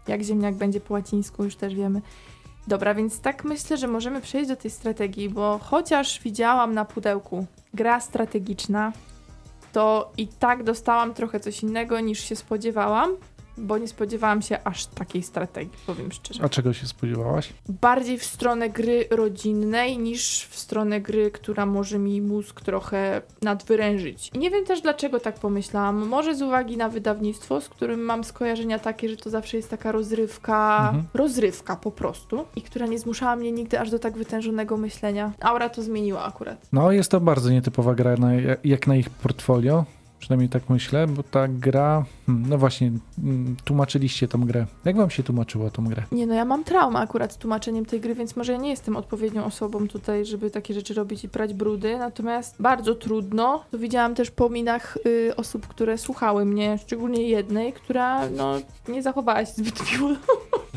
[0.08, 2.00] Jak ziemniak będzie po łacińsku, już też wiemy.
[2.66, 7.46] Dobra, więc tak myślę, że możemy przejść do tej strategii, bo chociaż widziałam na pudełku
[7.74, 8.92] gra strategiczna,
[9.72, 13.10] to i tak dostałam trochę coś innego niż się spodziewałam,
[13.58, 16.44] bo nie spodziewałam się aż takiej strategii, powiem szczerze.
[16.44, 17.52] A czego się spodziewałaś?
[17.68, 24.30] Bardziej w stronę gry rodzinnej niż w stronę gry, która może mi mózg trochę nadwyrężyć.
[24.34, 26.06] I nie wiem też dlaczego tak pomyślałam.
[26.08, 29.92] Może z uwagi na wydawnictwo, z którym mam skojarzenia takie, że to zawsze jest taka
[29.92, 31.04] rozrywka, Mhm.
[31.14, 35.32] rozrywka po prostu i która nie zmuszała mnie nigdy aż do tak wytężonego myślenia.
[35.40, 36.66] Aura to zmieniła akurat.
[36.72, 38.28] No, jest to bardzo nietypowa gra na,
[38.64, 39.84] jak na ich portfolio.
[40.18, 42.04] Przynajmniej tak myślę, bo ta gra.
[42.26, 42.92] Hmm, no właśnie,
[43.24, 44.66] mm, tłumaczyliście tą grę.
[44.84, 46.02] Jak wam się tłumaczyło tą grę?
[46.12, 48.96] Nie no, ja mam traumę akurat z tłumaczeniem tej gry, więc może ja nie jestem
[48.96, 53.64] odpowiednią osobą tutaj, żeby takie rzeczy robić i prać brudy, natomiast bardzo trudno.
[53.70, 58.54] To widziałam też po minach y, osób, które słuchały mnie, szczególnie jednej, która no
[58.88, 60.10] nie zachowała się zbyt miło.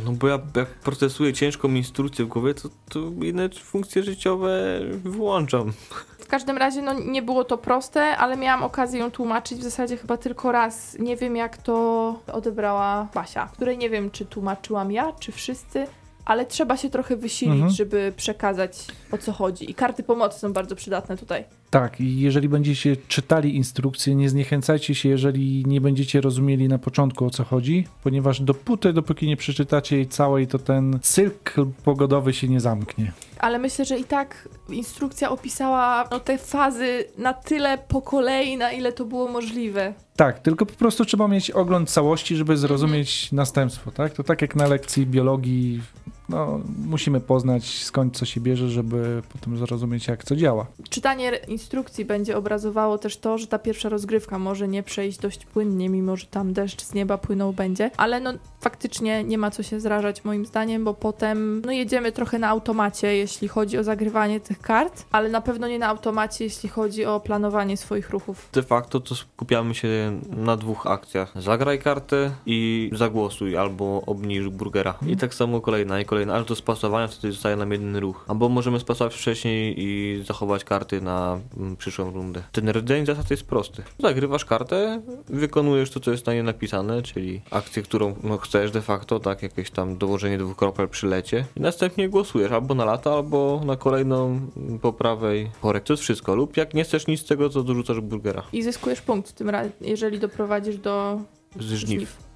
[0.06, 5.71] No bo ja jak procesuję ciężką instrukcję w głowie, to, to inne funkcje życiowe wyłączam.
[6.19, 9.29] W każdym razie no nie było to proste, ale miałam okazję ją tłumaczyć
[9.60, 11.00] w zasadzie chyba tylko raz.
[11.00, 15.88] Nie wiem jak to odebrała Basia, której nie wiem czy tłumaczyłam ja, czy wszyscy.
[16.26, 17.72] Ale trzeba się trochę wysilić, Mhm.
[17.72, 19.72] żeby przekazać o co chodzi.
[19.72, 21.44] I karty pomocy są bardzo przydatne tutaj.
[21.70, 27.26] Tak, i jeżeli będziecie czytali instrukcje, nie zniechęcajcie się, jeżeli nie będziecie rozumieli na początku
[27.26, 32.48] o co chodzi, ponieważ dopóty, dopóki nie przeczytacie jej całej, to ten cykl pogodowy się
[32.48, 33.12] nie zamknie.
[33.40, 38.72] ale myślę, że i tak instrukcja opisała no, te fazy na tyle po kolei, na
[38.72, 39.94] ile to było możliwe.
[40.20, 44.14] Tak, tylko po prostu trzeba mieć ogląd całości, żeby zrozumieć następstwo, tak?
[44.14, 45.82] To tak jak na lekcji biologii,
[46.30, 50.65] no, musimy poznać skąd co się bierze, żeby potem zrozumieć jak co działa.
[50.89, 55.89] Czytanie instrukcji będzie obrazowało też to, że ta pierwsza rozgrywka może nie przejść dość płynnie,
[55.89, 59.80] mimo że tam deszcz z nieba płynął będzie, ale no faktycznie nie ma co się
[59.80, 64.60] zrażać moim zdaniem, bo potem no jedziemy trochę na automacie, jeśli chodzi o zagrywanie tych
[64.60, 68.50] kart, ale na pewno nie na automacie, jeśli chodzi o planowanie swoich ruchów.
[68.54, 71.42] De facto to skupiamy się na dwóch akcjach.
[71.42, 74.94] Zagraj kartę i zagłosuj, albo obniż burgera.
[75.08, 78.26] I tak samo kolejna i kolejna, ale to spasowania wtedy zostaje nam jeden ruch.
[78.28, 82.44] Albo możemy spasować wcześniej i zachować karty na mm, przyszłą rundę.
[82.52, 83.84] Ten rdzeń zasad jest prosty.
[84.00, 88.82] Zagrywasz kartę, wykonujesz to, co jest na niej napisane, czyli akcję, którą no, chcesz de
[88.82, 91.46] facto, tak, jakieś tam dołożenie dwóch kropel przy lecie.
[91.56, 94.28] I następnie głosujesz albo na lata, albo na kolejną
[94.58, 95.84] mm, po prawej korek.
[95.84, 96.36] To jest wszystko.
[96.36, 98.44] Lub jak nie chcesz nic z tego, to dorzucasz burgera.
[98.54, 101.22] I zyskujesz punkt w tym razie, jeżeli doprowadzisz do
[101.60, 102.29] Z żniw.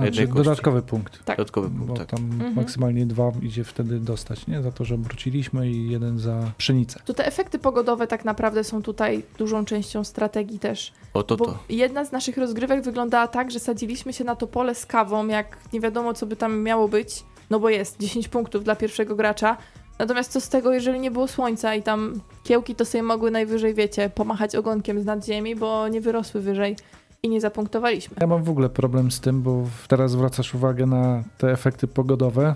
[0.00, 0.44] A, Jednej kości.
[0.44, 1.24] dodatkowy punkt.
[1.24, 1.36] Tak.
[1.36, 2.10] Dodatkowy Bo punkt, tak.
[2.10, 2.54] tam Mhm.
[2.54, 4.62] maksymalnie dwa idzie wtedy dostać, nie?
[4.62, 7.00] Za to, że obróciliśmy i jeden za pszenicę.
[7.04, 10.92] To te efekty pogodowe tak naprawdę są tutaj dużą częścią strategii też.
[11.14, 11.58] O to Bo to.
[11.68, 15.58] jedna z naszych rozgrywek wyglądała tak, że sadziliśmy się na to pole z kawą, jak
[15.72, 19.56] nie wiadomo, co by tam miało być, no bo jest 10 punktów dla pierwszego gracza.
[19.98, 23.74] Natomiast co z tego, jeżeli nie było słońca i tam kiełki to sobie mogły najwyżej,
[23.74, 26.76] wiecie, pomachać ogonkiem z nad ziemi, bo nie wyrosły wyżej.
[27.22, 28.16] I nie zapunktowaliśmy.
[28.20, 32.54] Ja mam w ogóle problem z tym, bo teraz zwracasz uwagę na te efekty pogodowe.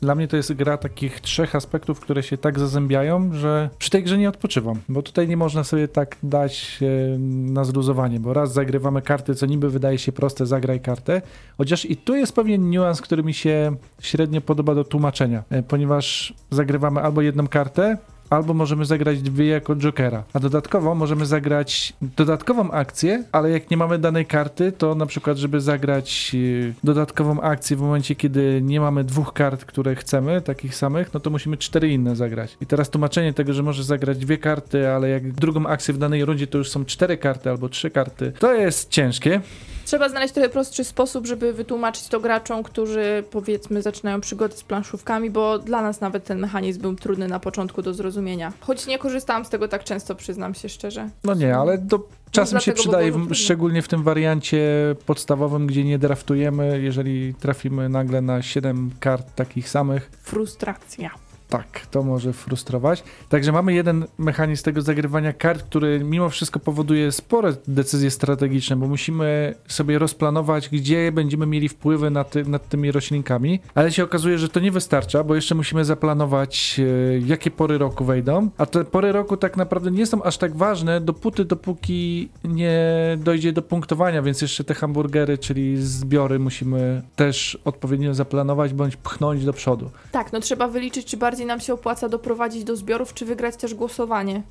[0.00, 4.02] Dla mnie to jest gra takich trzech aspektów, które się tak zazębiają, że przy tej
[4.02, 4.80] grze nie odpoczywam.
[4.88, 7.18] Bo tutaj nie można sobie tak dać e,
[7.52, 11.22] na zluzowanie, bo raz zagrywamy karty, co niby wydaje się proste, zagraj kartę.
[11.58, 16.34] Chociaż i tu jest pewien niuans, który mi się średnio podoba do tłumaczenia, e, ponieważ
[16.50, 17.98] zagrywamy albo jedną kartę,
[18.30, 20.22] albo możemy zagrać dwie jako jokera.
[20.32, 25.38] A dodatkowo możemy zagrać dodatkową akcję, ale jak nie mamy danej karty, to na przykład,
[25.38, 26.36] żeby zagrać
[26.68, 31.20] e, dodatkową akcję w momencie, kiedy nie mamy dwóch kart, które chcemy, takich samych, no
[31.20, 32.56] to musimy cztery inne zagrać.
[32.60, 36.24] I teraz tłumaczenie tego, że możesz zagrać dwie karty, ale jak drugą akcję w danej
[36.24, 39.40] rundzie to już są cztery karty albo trzy karty, to jest ciężkie.
[39.88, 45.30] Trzeba znaleźć trochę prostszy sposób, żeby wytłumaczyć to graczom, którzy powiedzmy zaczynają przygodę z planszówkami,
[45.30, 48.52] bo dla nas nawet ten mechanizm był trudny na początku do zrozumienia.
[48.60, 51.08] Choć nie korzystałam z tego tak często, przyznam się szczerze.
[51.24, 54.66] No nie, ale to czasem się dlatego, przydaje, w, szczególnie w tym wariancie
[55.06, 61.10] podstawowym, gdzie nie draftujemy, jeżeli trafimy nagle na 7 kart takich samych, Frustracja.
[61.48, 63.02] Tak, to może frustrować.
[63.28, 68.86] Także mamy jeden mechanizm tego zagrywania kart, który mimo wszystko powoduje spore decyzje strategiczne, bo
[68.86, 74.38] musimy sobie rozplanować, gdzie będziemy mieli wpływy na ty, nad tymi roślinkami, ale się okazuje,
[74.38, 78.84] że to nie wystarcza, bo jeszcze musimy zaplanować, e, jakie pory roku wejdą, a te
[78.84, 82.78] pory roku tak naprawdę nie są aż tak ważne, dopóty, dopóki nie
[83.18, 89.44] dojdzie do punktowania, więc jeszcze te hamburgery, czyli zbiory musimy też odpowiednio zaplanować, bądź pchnąć
[89.44, 89.90] do przodu.
[90.12, 93.74] Tak, no trzeba wyliczyć, czy bardziej nam się opłaca doprowadzić do zbiorów, czy wygrać też
[93.74, 94.42] głosowanie.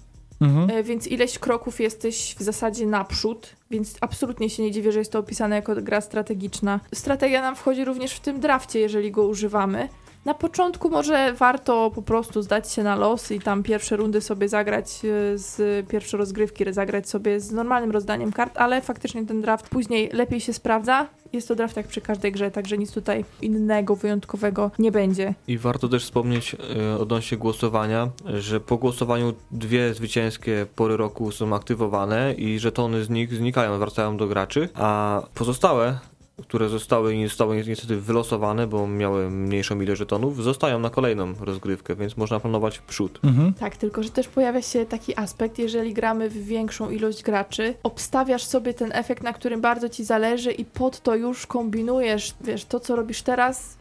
[0.42, 0.70] Mhm.
[0.70, 5.12] E, Więc ileś kroków jesteś w zasadzie naprzód, więc absolutnie się nie dziwię, że jest
[5.12, 6.80] to opisane jako gra strategiczna.
[6.94, 9.90] Strategia nam wchodzi również w tym drafcie, jeżeli go używamy.
[10.28, 14.50] Na początku może warto po prostu zdać się na los i tam pierwsze rundy sobie
[14.50, 19.70] zagrać e, z pierwsze rozgrywki, zagrać sobie z normalnym rozdaniem kart, ale faktycznie ten draft
[19.70, 21.08] później lepiej się sprawdza.
[21.34, 25.34] Jest to draft jak przy każdej grze, także nic tutaj innego, wyjątkowego nie będzie.
[25.48, 31.56] I warto też wspomnieć e, odnośnie głosowania, że po głosowaniu dwie zwycięskie pory roku są
[31.56, 36.00] aktywowane i żetony z nich znikają, wracają do graczy, a pozostałe,
[36.42, 41.34] które zostały i nie zostały niestety wylosowane, bo miały mniejszą ilość żetonów, zostają na kolejną
[41.40, 43.20] rozgrywkę, więc można planować w przód.
[43.24, 43.54] Mhm.
[43.54, 48.44] Tak, tylko że też pojawia się taki aspekt, jeżeli gramy w większą ilość graczy, obstawiasz
[48.44, 52.80] sobie ten efekt, na którym bardzo ci zależy i pod to już kombinujesz, wiesz, to
[52.80, 53.78] co robisz teraz,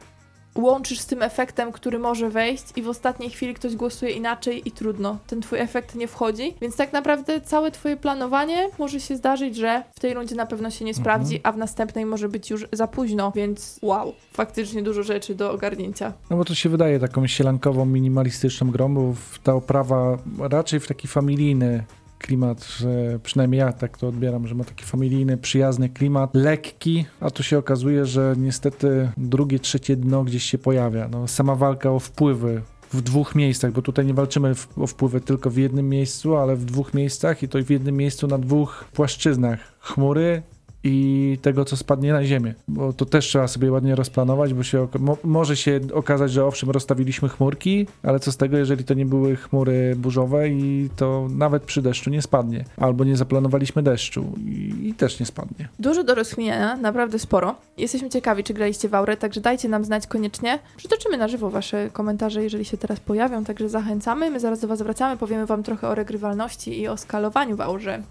[0.57, 4.71] łączysz z tym efektem, który może wejść i w ostatniej chwili ktoś głosuje inaczej i
[4.71, 9.57] trudno, ten twój efekt nie wchodzi, więc tak naprawdę całe twoje planowanie może się zdarzyć,
[9.57, 12.67] że w tej rundzie na pewno się nie sprawdzi, a w następnej może być już
[12.73, 16.13] za późno, więc wow, faktycznie dużo rzeczy do ogarnięcia.
[16.31, 21.09] No bo to się wydaje taką sielankową, minimalistyczną grą, bo ta oprawa raczej w taki
[21.09, 21.85] familijny
[22.27, 27.31] klimat, że przynajmniej ja tak to odbieram, że ma taki familijny, przyjazny klimat, lekki, a
[27.31, 31.09] tu się okazuje, że niestety drugie, trzecie dno gdzieś się pojawia.
[31.09, 32.63] No, sama walka o wpływy
[32.93, 36.65] w dwóch miejscach, bo tutaj nie walczymy o wpływy tylko w jednym miejscu, ale w
[36.65, 39.59] dwóch miejscach i to w jednym miejscu na dwóch płaszczyznach.
[39.81, 40.43] Chmury
[40.85, 42.55] i tego, co spadnie na ziemię.
[42.69, 46.71] Bo to też trzeba sobie ładnie rozplanować, bo się mo może się okazać, że owszem,
[46.71, 51.63] rozstawiliśmy chmurki, ale co z tego, jeżeli to nie były chmury burzowe i to nawet
[51.63, 52.65] przy deszczu nie spadnie.
[52.77, 55.69] Albo nie zaplanowaliśmy deszczu i, i też nie spadnie.
[55.79, 57.55] Dużo do rozkminiania, naprawdę sporo.
[57.79, 60.59] Jesteśmy ciekawi, czy graliście w Aurę, także dajcie nam znać koniecznie.
[60.77, 64.31] Przytoczymy na żywo wasze komentarze, jeżeli się teraz pojawią, także zachęcamy.
[64.31, 68.03] My zaraz do was wracamy, powiemy wam trochę o regrywalności i o skalowaniu w Aurze.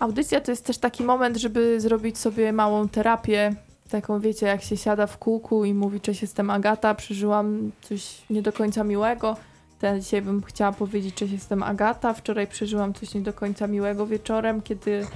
[0.00, 3.54] Audycja to jest też taki moment, żeby zrobić sobie małą terapię.
[3.90, 8.42] Taką, wiecie, jak się siada w kółku i mówi, cześć, jestem Agata, przeżyłam coś nie
[8.42, 9.36] do końca miłego.
[9.78, 12.14] Teraz dzisiaj bym chciała powiedzieć, cześć, jestem Agata.
[12.14, 15.06] Wczoraj przeżyłam coś nie do końca miłego wieczorem, kiedy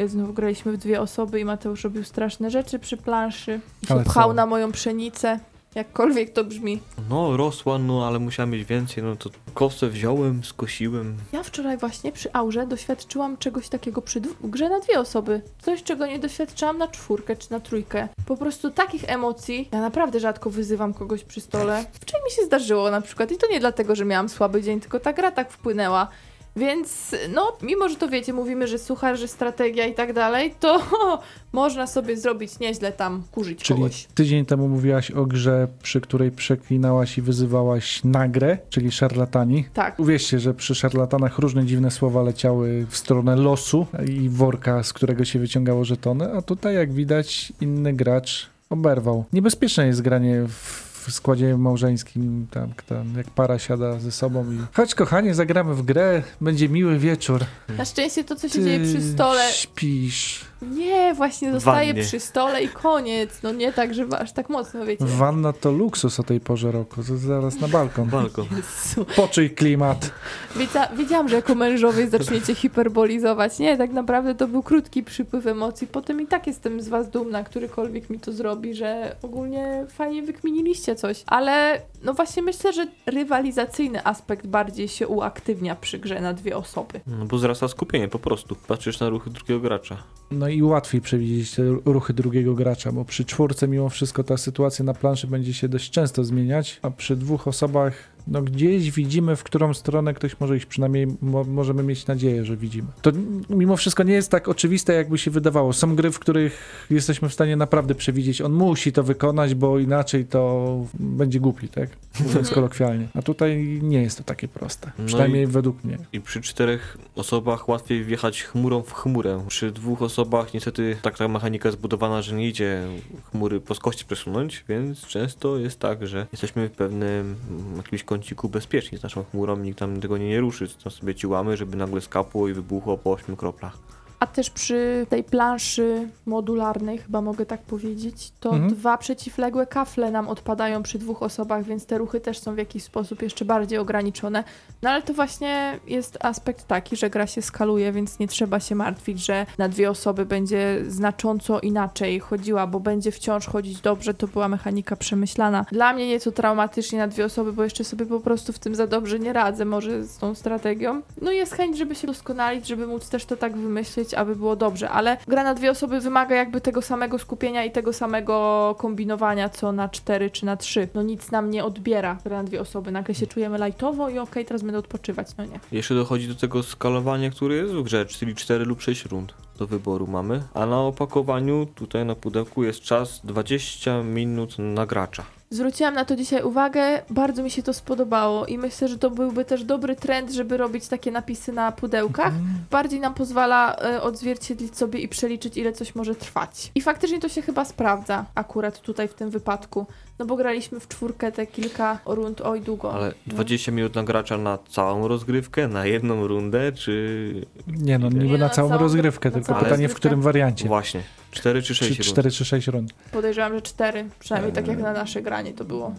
[0.00, 3.94] y, znów graliśmy w dwie osoby i Mateusz robił straszne rzeczy przy planszy i się
[3.94, 4.34] Ale pchał co?
[4.34, 5.40] na moją pszenicę.
[5.74, 6.80] Jakkolwiek to brzmi.
[7.10, 11.16] No, rosła, no ale musiałem mieć więcej, no to kosę wziąłem, skosiłem.
[11.32, 15.42] Ja wczoraj właśnie przy Aurze doświadczyłam czegoś takiego przy grze na dwie osoby.
[15.62, 18.08] Coś, czego nie doświadczyłam na czwórkę czy na trójkę.
[18.26, 19.68] Po prostu takich emocji.
[19.72, 21.84] Ja naprawdę rzadko wyzywam kogoś przy stole.
[21.92, 25.00] Wczoraj mi się zdarzyło na przykład i to nie dlatego, że miałam słaby dzień, tylko
[25.00, 26.08] ta gra tak wpłynęła.
[26.56, 30.82] Więc no, mimo że to wiecie, mówimy, że suchar, że strategia i tak dalej, to
[31.52, 34.06] można sobie zrobić nieźle tam kurzyć Czyli kogoś.
[34.14, 39.64] tydzień temu mówiłaś o grze, przy której przeklinałaś i wyzywałaś na grę, czyli szarlatani.
[39.74, 40.00] Tak.
[40.00, 45.24] Uwierzcie, że przy szarlatanach różne dziwne słowa leciały w stronę losu i worka, z którego
[45.24, 49.24] się wyciągało żetony, a tutaj jak widać inny gracz oberwał.
[49.32, 54.58] Niebezpieczne jest granie w w składzie małżeńskim, tam, tam jak para siada ze sobą i
[54.76, 57.44] chodź kochanie, zagramy w grę, będzie miły wieczór.
[57.78, 60.44] Na szczęście to, co się Ty dzieje przy stole, śpisz.
[60.62, 62.02] nie, właśnie zostaje wannie.
[62.04, 63.30] przy stole i koniec.
[63.42, 65.04] No nie tak, że aż tak mocno, wiecie.
[65.04, 68.08] Wanna to luksus o tej porze roku, to zaraz na balkon.
[68.08, 68.46] Balkon.
[68.56, 69.06] Jezu.
[69.16, 70.10] Poczuj klimat.
[70.56, 73.58] Wiedzia, wiedziałam, że jako mężowie zaczniecie hiperbolizować.
[73.58, 75.86] Nie, tak naprawdę to był krótki przypływ emocji.
[75.86, 80.89] Potem i tak jestem z was dumna, którykolwiek mi to zrobi, że ogólnie fajnie wykminiliście
[80.94, 81.22] coś.
[81.26, 87.00] Ale no właśnie myślę, że rywalizacyjny aspekt bardziej się uaktywnia przy grze na dwie osoby.
[87.06, 88.56] No bo wzrasta skupienie po prostu.
[88.68, 89.96] Patrzysz na ruchy drugiego gracza.
[90.30, 94.84] No i łatwiej przewidzieć te ruchy drugiego gracza, bo przy czwórce mimo wszystko ta sytuacja
[94.84, 97.94] na planszy będzie się dość często zmieniać, a przy dwóch osobach
[98.26, 102.56] no gdzieś widzimy, w którą stronę ktoś może iść, przynajmniej mo możemy mieć nadzieję, że
[102.56, 102.88] widzimy.
[103.02, 103.10] To
[103.50, 105.72] mimo wszystko nie jest tak oczywiste, jakby się wydawało.
[105.72, 110.24] Są gry, w których jesteśmy w stanie naprawdę przewidzieć, on musi to wykonać, bo inaczej
[110.26, 111.90] to będzie głupi, tak?
[112.20, 113.08] Mówiąc kolokwialnie.
[113.14, 115.98] A tutaj nie jest to takie proste, No przynajmniej według mnie.
[116.12, 119.44] I przy czterech osobach łatwiej wjechać chmurą w chmurę.
[119.48, 122.82] Przy dwóch osobach niestety tak ta mechanika jest zbudowana, że nie idzie
[123.30, 127.36] chmury płaskości przesunąć, więc często jest tak, że jesteśmy w pewnym
[127.76, 131.76] jakimś kąciku bezpieczni z naszą chmurą, nikt tam tego nie, ruszy, to sobie ciłamy, żeby
[131.76, 133.78] nagle skapło i wybuchło po 8 kroplach.
[134.20, 138.74] A też przy tej planszy modularnej, chyba mogę tak powiedzieć, to Mhm.
[138.74, 142.82] dwa przeciwległe kafle nam odpadają przy dwóch osobach, więc te ruchy też są w jakiś
[142.82, 144.44] sposób jeszcze bardziej ograniczone.
[144.82, 148.74] No ale to właśnie jest aspekt taki, że gra się skaluje, więc nie trzeba się
[148.74, 154.14] martwić, że na dwie osoby będzie znacząco inaczej chodziła, bo będzie wciąż chodzić dobrze.
[154.14, 155.66] To była mechanika przemyślana.
[155.72, 158.86] Dla mnie nieco traumatycznie na dwie osoby, bo jeszcze sobie po prostu w tym za
[158.86, 161.02] dobrze nie radzę, może z tą strategią.
[161.22, 164.90] No jest chęć, żeby się doskonalić, żeby móc też to tak wymyślić, aby było dobrze,
[164.90, 169.72] ale gra na dwie osoby wymaga jakby tego samego skupienia i tego samego kombinowania, co
[169.72, 170.88] na cztery czy na trzy.
[170.94, 172.90] No nic nam nie odbiera gra na dwie osoby.
[172.90, 175.26] Nagle się czujemy lajtowo i okej, teraz będę odpoczywać.
[175.38, 175.60] No nie.
[175.72, 179.66] Jeszcze dochodzi do tego skalowania, które jest w grze, czyli 4 lub 6 rund do
[179.66, 185.22] wyboru mamy, a na opakowaniu tutaj na pudełku jest czas 20 minut na gracza.
[185.52, 189.44] Zwróciłam na to dzisiaj uwagę, bardzo mi się to spodobało i myślę, że to byłby
[189.44, 192.32] też dobry trend, żeby robić takie napisy na pudełkach.
[192.70, 196.72] Bardziej nam pozwala e, odzwierciedlić sobie i przeliczyć, ile coś może trwać.
[196.74, 199.86] I faktycznie to się chyba sprawdza akurat tutaj w tym wypadku.
[200.20, 202.92] No bo graliśmy w czwórkę te kilka rund, oj długo.
[202.94, 203.34] Ale No.
[203.34, 208.32] 20 minut na gracza na całą rozgrywkę, na jedną rundę, czy Nie no, Nie, niby
[208.32, 209.98] no, na na całą całą- rozgrywkę, na tylko całą pytanie w rozgrywkę.
[210.00, 210.68] którym wariancie.
[210.68, 212.08] właśnie 4 czy Czy 6 rund?
[212.10, 212.92] 4 czy 6 rund.
[213.12, 215.94] Podejrzewam, że cztery, przynajmniej tak jak na nasze granie to było.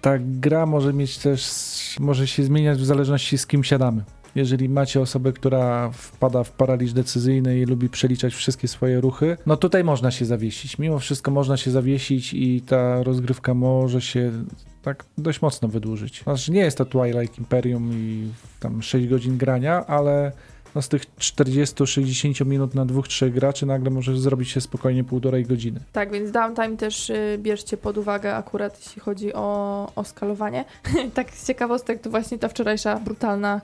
[0.00, 1.50] Ta gra może mieć też,
[2.00, 4.02] może się zmieniać w zależności z kim siadamy.
[4.34, 9.56] Jeżeli macie osobę, która wpada w paraliż decyzyjny i lubi przeliczać wszystkie swoje ruchy, no
[9.56, 10.78] tutaj można się zawiesić.
[10.78, 14.32] Mimo wszystko można się zawiesić i ta rozgrywka może się
[14.82, 16.22] tak dość mocno wydłużyć.
[16.22, 18.28] Znaczy nie jest to Twilight Imperium i
[18.60, 20.32] tam 6 godzin grania, ale
[20.74, 25.44] no z tych 40-60 minut na dwóch, trzech graczy nagle może zrobić się spokojnie półtorej
[25.44, 25.80] godziny.
[25.92, 30.64] Tak, więc downtime też y, bierzcie pod uwagę akurat jeśli chodzi o, o skalowanie.
[31.14, 33.60] tak z ciekawostek to właśnie ta wczorajsza brutalna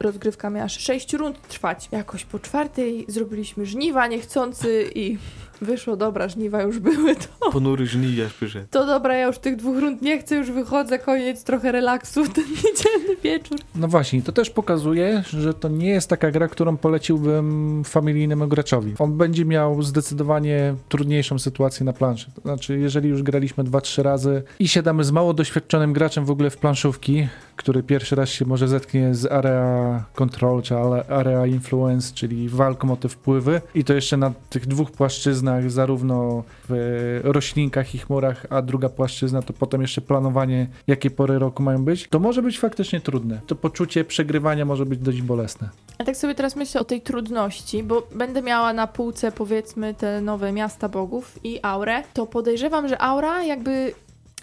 [0.00, 1.88] rozgrywka miała aż 6 rund trwać.
[1.92, 5.18] Jakoś po czwartej zrobiliśmy żniwa niechcący i
[5.60, 8.66] wyszło, dobra, żniwa już były, to, Ponury żniwiarz przyszedł.
[8.70, 12.32] to dobra, ja już tych dwóch rund nie chcę, już wychodzę, koniec, trochę relaksu w
[12.32, 13.58] ten niedzielny wieczór.
[13.74, 18.94] No właśnie, to też pokazuje, że to nie jest taka gra, którą poleciłbym familijnemu graczowi.
[18.98, 22.30] On będzie miał zdecydowanie trudniejszą sytuację na planszy.
[22.34, 26.50] To znaczy, jeżeli już graliśmy 2-3 razy i siadamy z mało doświadczonym graczem w ogóle
[26.50, 30.74] w planszówki, który pierwszy raz się może zetknie z area control czy
[31.08, 36.44] area influence, czyli walką o te wpływy i to jeszcze na tych dwóch płaszczyznach, zarówno
[36.68, 41.84] w roślinkach i chmurach, a druga płaszczyzna to potem jeszcze planowanie, jakie pory roku mają
[41.84, 43.40] być, to może być faktycznie trudne.
[43.46, 45.68] To poczucie przegrywania może być dość bolesne.
[45.98, 50.20] A tak sobie teraz myślę o tej trudności, bo będę miała na półce powiedzmy te
[50.20, 53.94] nowe miasta bogów i aurę, to podejrzewam, że aura jakby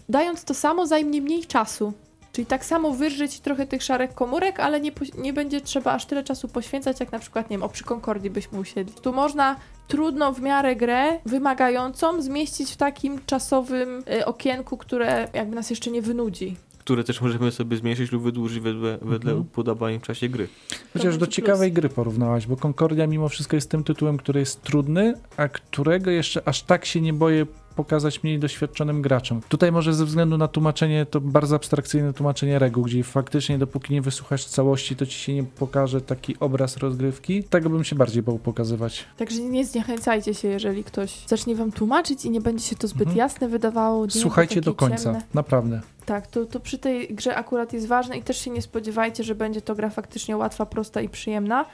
[0.10, 1.93] dając to samo zajmie mniej czasu.
[2.32, 6.24] Czyli tak samo wyrżyć trochę tych szarych komórek, ale nie, nie będzie trzeba aż tyle
[6.24, 8.94] czasu poświęcać, jak na przykład, nie wiem, o przy Concordii byśmy usiedli.
[9.02, 9.56] Tu można
[9.88, 15.91] trudną w miarę grę, wymagającą, zmieścić w takim czasowym y, okienku, które jakby nas jeszcze
[15.91, 16.56] nie wynudzi.
[16.78, 19.41] Które też możemy sobie zmniejszyć lub wydłużyć wedle, wedle Mhm.
[19.41, 20.48] upodobań w czasie gry.
[20.94, 25.13] Chociaż do ciekawej gry porównałaś, bo Concordia mimo wszystko jest tym tytułem, który jest trudny,
[25.38, 27.46] a którego jeszcze aż tak się nie boję
[27.84, 29.41] pokazać mniej doświadczonym graczom.
[29.50, 34.02] Tutaj może ze względu na tłumaczenie, to bardzo abstrakcyjne tłumaczenie reguł, gdzie faktycznie dopóki nie
[34.02, 37.44] wysłuchasz całości, to ci się nie pokaże taki obraz rozgrywki.
[37.44, 39.06] Tego bym się bardziej bał pokazywać.
[39.17, 43.02] Także nie zniechęcajcie się, jeżeli ktoś zacznie wam tłumaczyć i nie będzie się to zbyt
[43.02, 43.17] Mhm.
[43.17, 44.06] jasne wydawało.
[44.10, 45.21] Słuchajcie do końca, ciemne.
[45.34, 45.82] naprawdę.
[46.06, 49.36] Tak, to, to przy tej grze akurat jest ważne i też się nie spodziewajcie, że
[49.36, 51.65] będzie to gra faktycznie łatwa, prosta i przyjemna,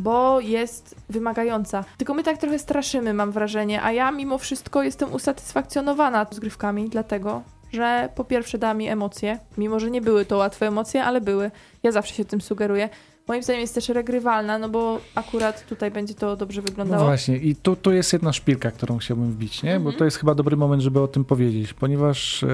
[0.00, 1.84] bo jest wymagająca.
[1.98, 7.42] Tylko my tak trochę straszymy, mam wrażenie, a ja mimo wszystko jestem usatysfakcjonowana rozgrywkami, dlatego,
[7.72, 11.50] że po pierwsze da mi emocje, mimo że nie były to łatwe emocje, ale były.
[11.82, 12.88] Ja zawsze się tym sugeruję.
[13.28, 17.04] Moim zdaniem jest też regrywalna, no bo akurat tutaj będzie to dobrze No wyglądało.
[17.04, 19.70] właśnie, i tu, tu jest jedna szpilka, którą chciałbym wbić, nie?
[19.72, 19.96] Bo Mhm.
[19.96, 22.46] to jest chyba dobry moment, żeby o tym powiedzieć, ponieważ e,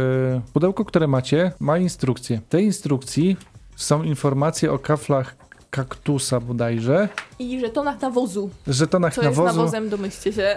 [0.52, 2.38] pudełko, które macie, ma instrukcje.
[2.38, 3.36] W tej instrukcji
[3.76, 5.36] są informacje o kaflach
[5.76, 7.08] kaktusa bodajże,
[7.38, 8.50] I żetonach nawozu.
[8.66, 9.56] żetonach Co jest nawozu.
[9.56, 10.56] nawozem, domyślcie się.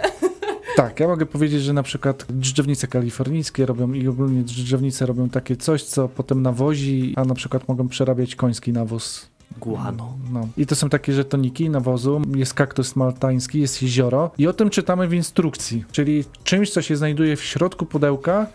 [0.76, 5.56] Tak, ja mogę powiedzieć, że na przykład dżdżownice kalifornijskie robią i ogólnie dżdżownice robią takie
[5.56, 9.26] coś, co potem nawozi, a na przykład mogą przerabiać koński nawóz.
[9.58, 10.12] Guano.
[10.32, 10.48] No.
[10.56, 15.08] I to są takie żetoniki nawozu, jest kaktus maltański, jest jezioro i o tym czytamy
[15.08, 18.46] w instrukcji, czyli czymś, co się znajduje w środku pudełka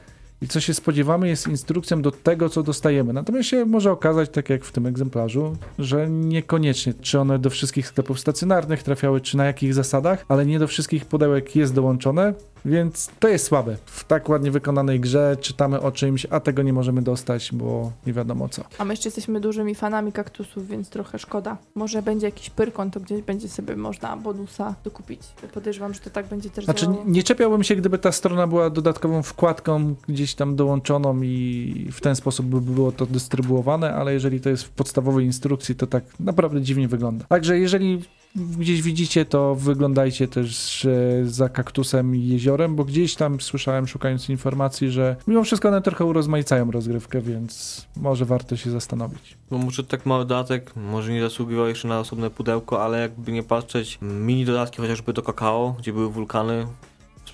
[0.46, 3.14] i co się spodziewamy jest instrukcją do tego, co dostajemy.
[3.14, 7.88] Natomiast się może okazać, tak jak w tym egzemplarzu, że niekoniecznie, czy one do wszystkich
[7.88, 12.34] sklepów stacjonarnych trafiały, czy na jakich zasadach, ale nie do wszystkich pudełek jest dołączone,
[12.66, 13.78] więc to jest słabe.
[13.86, 18.14] W tak ładnie wykonanej grze czytamy o czymś, a tego nie możemy dostać, bo nie
[18.14, 18.64] wiadomo co.
[18.78, 21.58] A my jeszcze jesteśmy dużymi fanami kaktusów, więc trochę szkoda.
[21.76, 25.22] Może będzie jakiś pyrkon, to gdzieś będzie sobie można bonusa dokupić.
[25.54, 27.04] Podejrzewam, że to tak będzie też Znaczy, działało.
[27.08, 32.16] nie czepiałbym się, gdyby ta strona była dodatkową wkładką gdzieś tam dołączoną i w ten
[32.16, 36.62] sposób by było to dystrybuowane, ale jeżeli to jest w podstawowej instrukcji, to tak naprawdę
[36.62, 37.26] dziwnie wygląda.
[37.30, 38.02] Także jeżeli
[38.36, 40.88] gdzieś widzicie, to wyglądajcie też
[41.24, 46.06] za kaktusem i jeziorem, bo gdzieś tam słyszałem, szukając informacji, że mimo wszystko one trochę
[46.06, 49.38] urozmaicają rozgrywkę, więc może warto się zastanowić.
[49.52, 53.44] No może tak mały dodatek, może nie zasługiwał jeszcze na osobne pudełko, ale jakby nie
[53.44, 56.68] patrzeć, mini dodatki chociażby do kakao, gdzie były wulkany,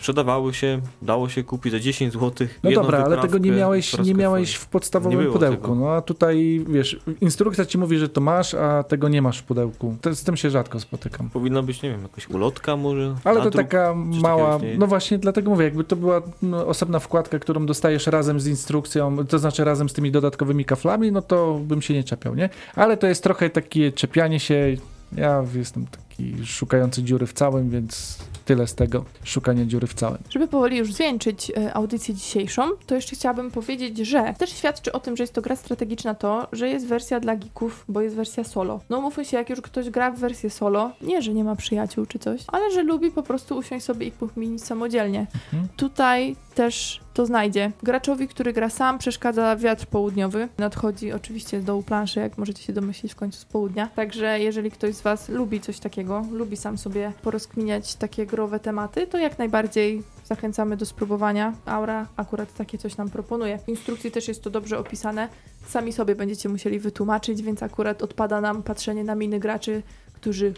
[0.02, 2.48] sprzedawały się, dało się kupić za 10 zł.
[2.64, 5.62] No dobra, ale tego nie miałeś, nie miałeś w podstawowym Nie pudełku.
[5.62, 5.76] tego.
[5.76, 9.44] No a tutaj, wiesz, instrukcja ci mówi, że to masz, a tego nie masz w
[9.44, 9.96] pudełku.
[10.14, 11.30] Z tym się rzadko spotykam.
[11.30, 13.16] Powinna być, nie wiem, jakaś ulotka może?
[13.24, 17.66] Ale to taka mała, no właśnie dlatego mówię, jakby to była no, osobna wkładka, którą
[17.66, 21.94] dostajesz razem z instrukcją, to znaczy razem z tymi dodatkowymi kaflami, no to bym się
[21.94, 22.50] nie czepiał, nie?
[22.76, 24.78] Ale to jest trochę takie czepianie się,
[25.18, 25.86] ja jestem
[26.22, 30.18] taki szukający dziury w całym, więc tyle z tego, szukania dziury w całym.
[30.30, 35.00] Żeby powoli już zwieńczyć e, audycję dzisiejszą, to jeszcze chciałabym powiedzieć, że też świadczy o
[35.00, 38.44] tym, że jest to gra strategiczna to, że jest wersja dla geeków, bo jest wersja
[38.44, 38.80] solo.
[38.90, 42.06] No mówmy się, jak już ktoś gra w wersję solo, nie, że nie ma przyjaciół
[42.06, 45.28] czy coś, ale że lubi po prostu usiąść sobie i pochminić samodzielnie.
[45.54, 45.68] Mhm.
[45.78, 47.72] Tutaj też to znajdzie.
[47.84, 50.48] Graczowi, który gra sam, przeszkadza wiatr południowy.
[50.58, 53.88] Nadchodzi oczywiście z dołu planszy, jak możecie się domyślić w końcu z południa.
[53.96, 59.08] Także jeżeli ktoś z Was lubi coś takiego, lubi sam sobie porozkminiać takie growe tematy,
[59.08, 61.54] to jak najbardziej zachęcamy do spróbowania.
[61.66, 63.58] Aura akurat takie coś nam proponuje.
[63.58, 65.30] W instrukcji też jest to dobrze opisane.
[65.68, 69.84] Sami sobie będziecie musieli wytłumaczyć, więc akurat odpada nam patrzenie na miny graczy,
[70.14, 70.54] którzy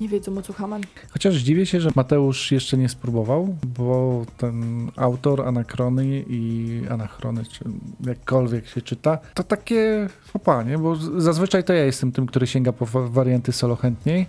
[0.00, 0.82] nie wiedzą o co Haman.
[1.10, 7.64] Chociaż dziwię się, że Mateusz jeszcze nie spróbował, bo ten autor Anakrony i Anachrony, czy
[8.06, 10.78] jakkolwiek się czyta, to takie opa, nie?
[10.78, 14.26] Bo zazwyczaj to ja jestem tym, który sięga po wa- warianty solo chętniej,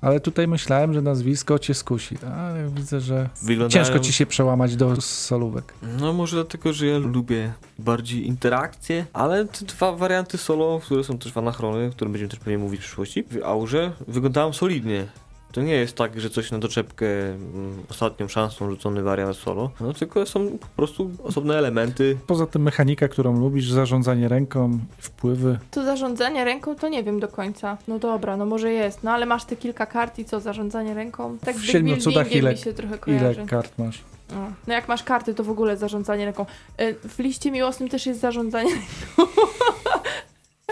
[0.00, 3.84] ale tutaj myślałem, że nazwisko cię skusi, ale widzę, że Wyglądają...
[3.84, 5.74] ciężko ci się przełamać do solówek.
[6.00, 11.18] No może dlatego, że ja lubię bardziej interakcje, ale te dwa warianty solo, które są
[11.18, 15.06] też w anachrony, o którym będziemy też pewnie mówić w przyszłości, w aurze wyglądają solidnie.
[15.52, 19.92] To nie jest tak, że coś na doczepkę mm, ostatnią szansą rzucony wariant solo, no
[19.92, 22.18] tylko są po prostu osobne elementy.
[22.26, 25.58] Poza tym mechanika, którą lubisz, zarządzanie ręką, wpływy.
[25.70, 27.76] To zarządzanie ręką to nie wiem do końca.
[27.88, 31.38] No dobra, no może jest, no ale masz te kilka kart i co, zarządzanie ręką?
[31.38, 33.40] Tak W siedmiu cudach ile- mi się trochę kojarzy.
[33.40, 34.00] Ile kart masz?
[34.30, 34.52] No.
[34.66, 36.46] no jak masz karty, to w ogóle zarządzanie ręką.
[36.80, 38.70] Y, W liście miłosnym też jest zarządzanie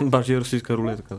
[0.01, 1.17] Bardziej rosyjska ruletka.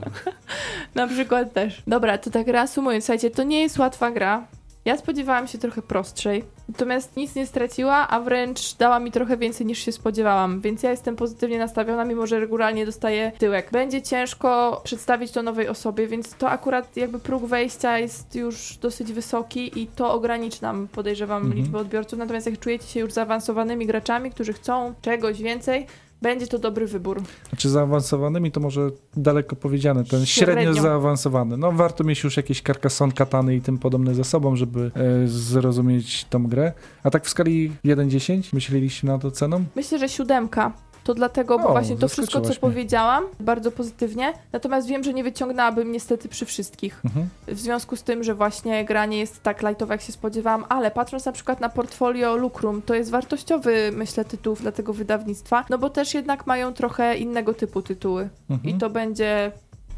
[0.96, 1.84] Na przykład też.
[1.88, 4.48] Dobra, to tak reasumując, słuchajcie, to nie jest łatwa gra.
[4.86, 9.66] Ja spodziewałam się trochę prostszej, natomiast nic nie straciła, a wręcz dała mi trochę więcej
[9.66, 13.70] niż się spodziewałam, więc ja jestem pozytywnie nastawiona, mimo że regularnie dostaję tyłek.
[13.72, 19.14] Będzie ciężko przedstawić to nowej osobie, więc to akurat jakby próg wejścia jest już dosyć
[19.14, 21.62] wysoki i to ograniczy nam, podejrzewam, Mhm.
[21.62, 25.88] liczbę odbiorców, natomiast jak czujecie się już zaawansowanymi graczami, którzy chcą czegoś więcej,
[26.22, 27.22] Będzie to dobry wybór.
[27.50, 30.82] Znaczy zaawansowanymi to może daleko powiedziane, ten średnio, Średnio.
[30.82, 31.58] zaawansowany.
[31.58, 36.26] No warto mieć już jakieś Carcassonne, Katany i tym podobne ze sobą, żeby e, zrozumieć
[36.26, 36.74] tą grę.
[37.04, 39.64] A tak w skali 1-10 myśleliście nad ceną?
[39.76, 40.74] Myślę, że siódemka.
[41.10, 42.60] To dlatego, bo O, właśnie to wszystko, co mnie.
[42.60, 44.34] powiedziałam, bardzo pozytywnie.
[44.52, 47.02] Natomiast wiem, że nie wyciągnęłabym niestety przy wszystkich.
[47.06, 47.30] Mhm.
[47.48, 50.92] W związku z tym, że właśnie gra nie jest tak lightowa, jak się spodziewałam, ale
[50.92, 55.78] patrząc na przykład na portfolio Lucrum, to jest wartościowy, myślę, tytuł dla tego wydawnictwa, no
[55.78, 58.30] bo też jednak mają trochę innego typu tytuły.
[58.50, 58.76] Mhm.
[58.76, 59.52] I to będzie,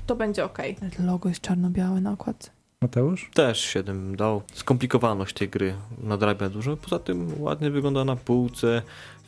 [0.07, 0.78] to będzie okej.
[0.99, 2.51] Logo jest czarno-białe na okładce.
[2.82, 3.32] Mateusz?
[3.34, 4.41] Też 7 bym dał.
[4.53, 6.78] Skomplikowaność tej gry nadrabia dużo.
[6.78, 8.82] Poza tym ładnie wygląda na półce,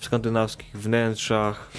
[0.03, 1.69] skandynawskich wnętrzach.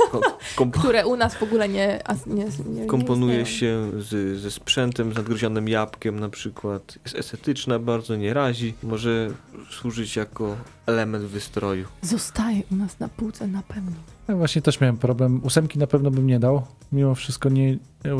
[0.80, 3.90] Które u nas w ogóle nie, nie, nie, nie komponuje istnieją.
[3.92, 6.98] się z, ze sprzętem, z nadgryzionym jabłkiem na przykład.
[7.04, 8.74] Jest estetyczna, bardzo nie razi.
[8.82, 9.30] Może
[9.70, 10.56] służyć jako
[10.86, 11.86] element wystroju.
[12.02, 13.92] Zostaje u nas na półce na pewno.
[14.28, 15.40] Ja właśnie też miałem problem.
[15.44, 16.62] Ósemki na pewno bym nie dał.
[16.92, 17.78] Mimo wszystko nie.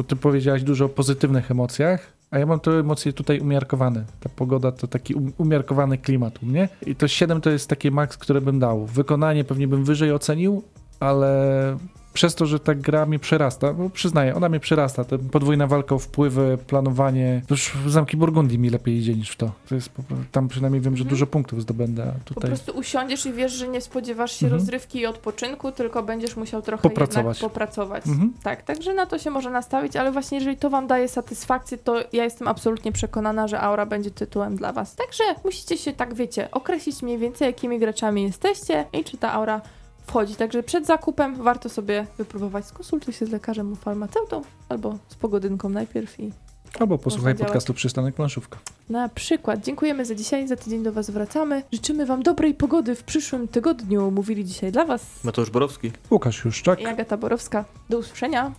[0.08, 4.04] Ty powiedziałaś dużo o pozytywnych emocjach, a ja mam te emocje tutaj umiarkowane.
[4.20, 6.68] Ta pogoda to taki um, umiarkowany klimat u mnie.
[6.86, 8.86] I to 7 to jest takie max, które bym dał.
[8.86, 10.62] Wykonanie pewnie bym wyżej ocenił,
[11.00, 11.78] ale
[12.14, 15.04] przez to, że ta gra mnie przerasta, bo przyznaję, ona mnie przerasta.
[15.04, 17.42] To podwójna walka o wpływy, planowanie.
[17.48, 19.50] To już w Zamki Burgundii mi lepiej idzie niż w to.
[19.68, 19.90] to jest
[20.32, 21.10] tam przynajmniej wiem, że Mhm.
[21.10, 22.02] dużo punktów zdobędę.
[22.02, 24.60] A Po tutaj prostu usiądziesz i wiesz, że nie spodziewasz się Mhm.
[24.60, 27.38] rozrywki i odpoczynku, tylko będziesz musiał trochę Popracować.
[27.40, 28.06] popracować.
[28.06, 28.32] Mhm.
[28.42, 31.96] Tak, także na to się może nastawić, ale właśnie jeżeli to wam daje satysfakcję, to
[32.12, 34.94] ja jestem absolutnie przekonana, że Aura będzie tytułem dla was.
[34.96, 39.60] Także musicie się tak, wiecie, określić mniej więcej, jakimi graczami jesteście i czy ta Aura
[40.06, 40.36] wchodzi.
[40.36, 42.66] Także przed zakupem warto sobie wypróbować.
[42.66, 46.32] Skonsultuj się z lekarzem lub farmaceutą albo z pogodynką najpierw i
[46.80, 48.58] Albo posłuchaj podcastu Przystanek Planszówka.
[48.88, 49.64] na przykład.
[49.64, 51.62] Dziękujemy za dzisiaj, za tydzień do was wracamy.
[51.72, 54.10] Życzymy wam dobrej pogody w przyszłym tygodniu.
[54.10, 55.92] Mówili dzisiaj dla was Mateusz Borowski.
[56.10, 56.80] Łukasz Juszczak.
[56.80, 57.64] i Agata Borowska.
[57.90, 58.52] Do usłyszenia.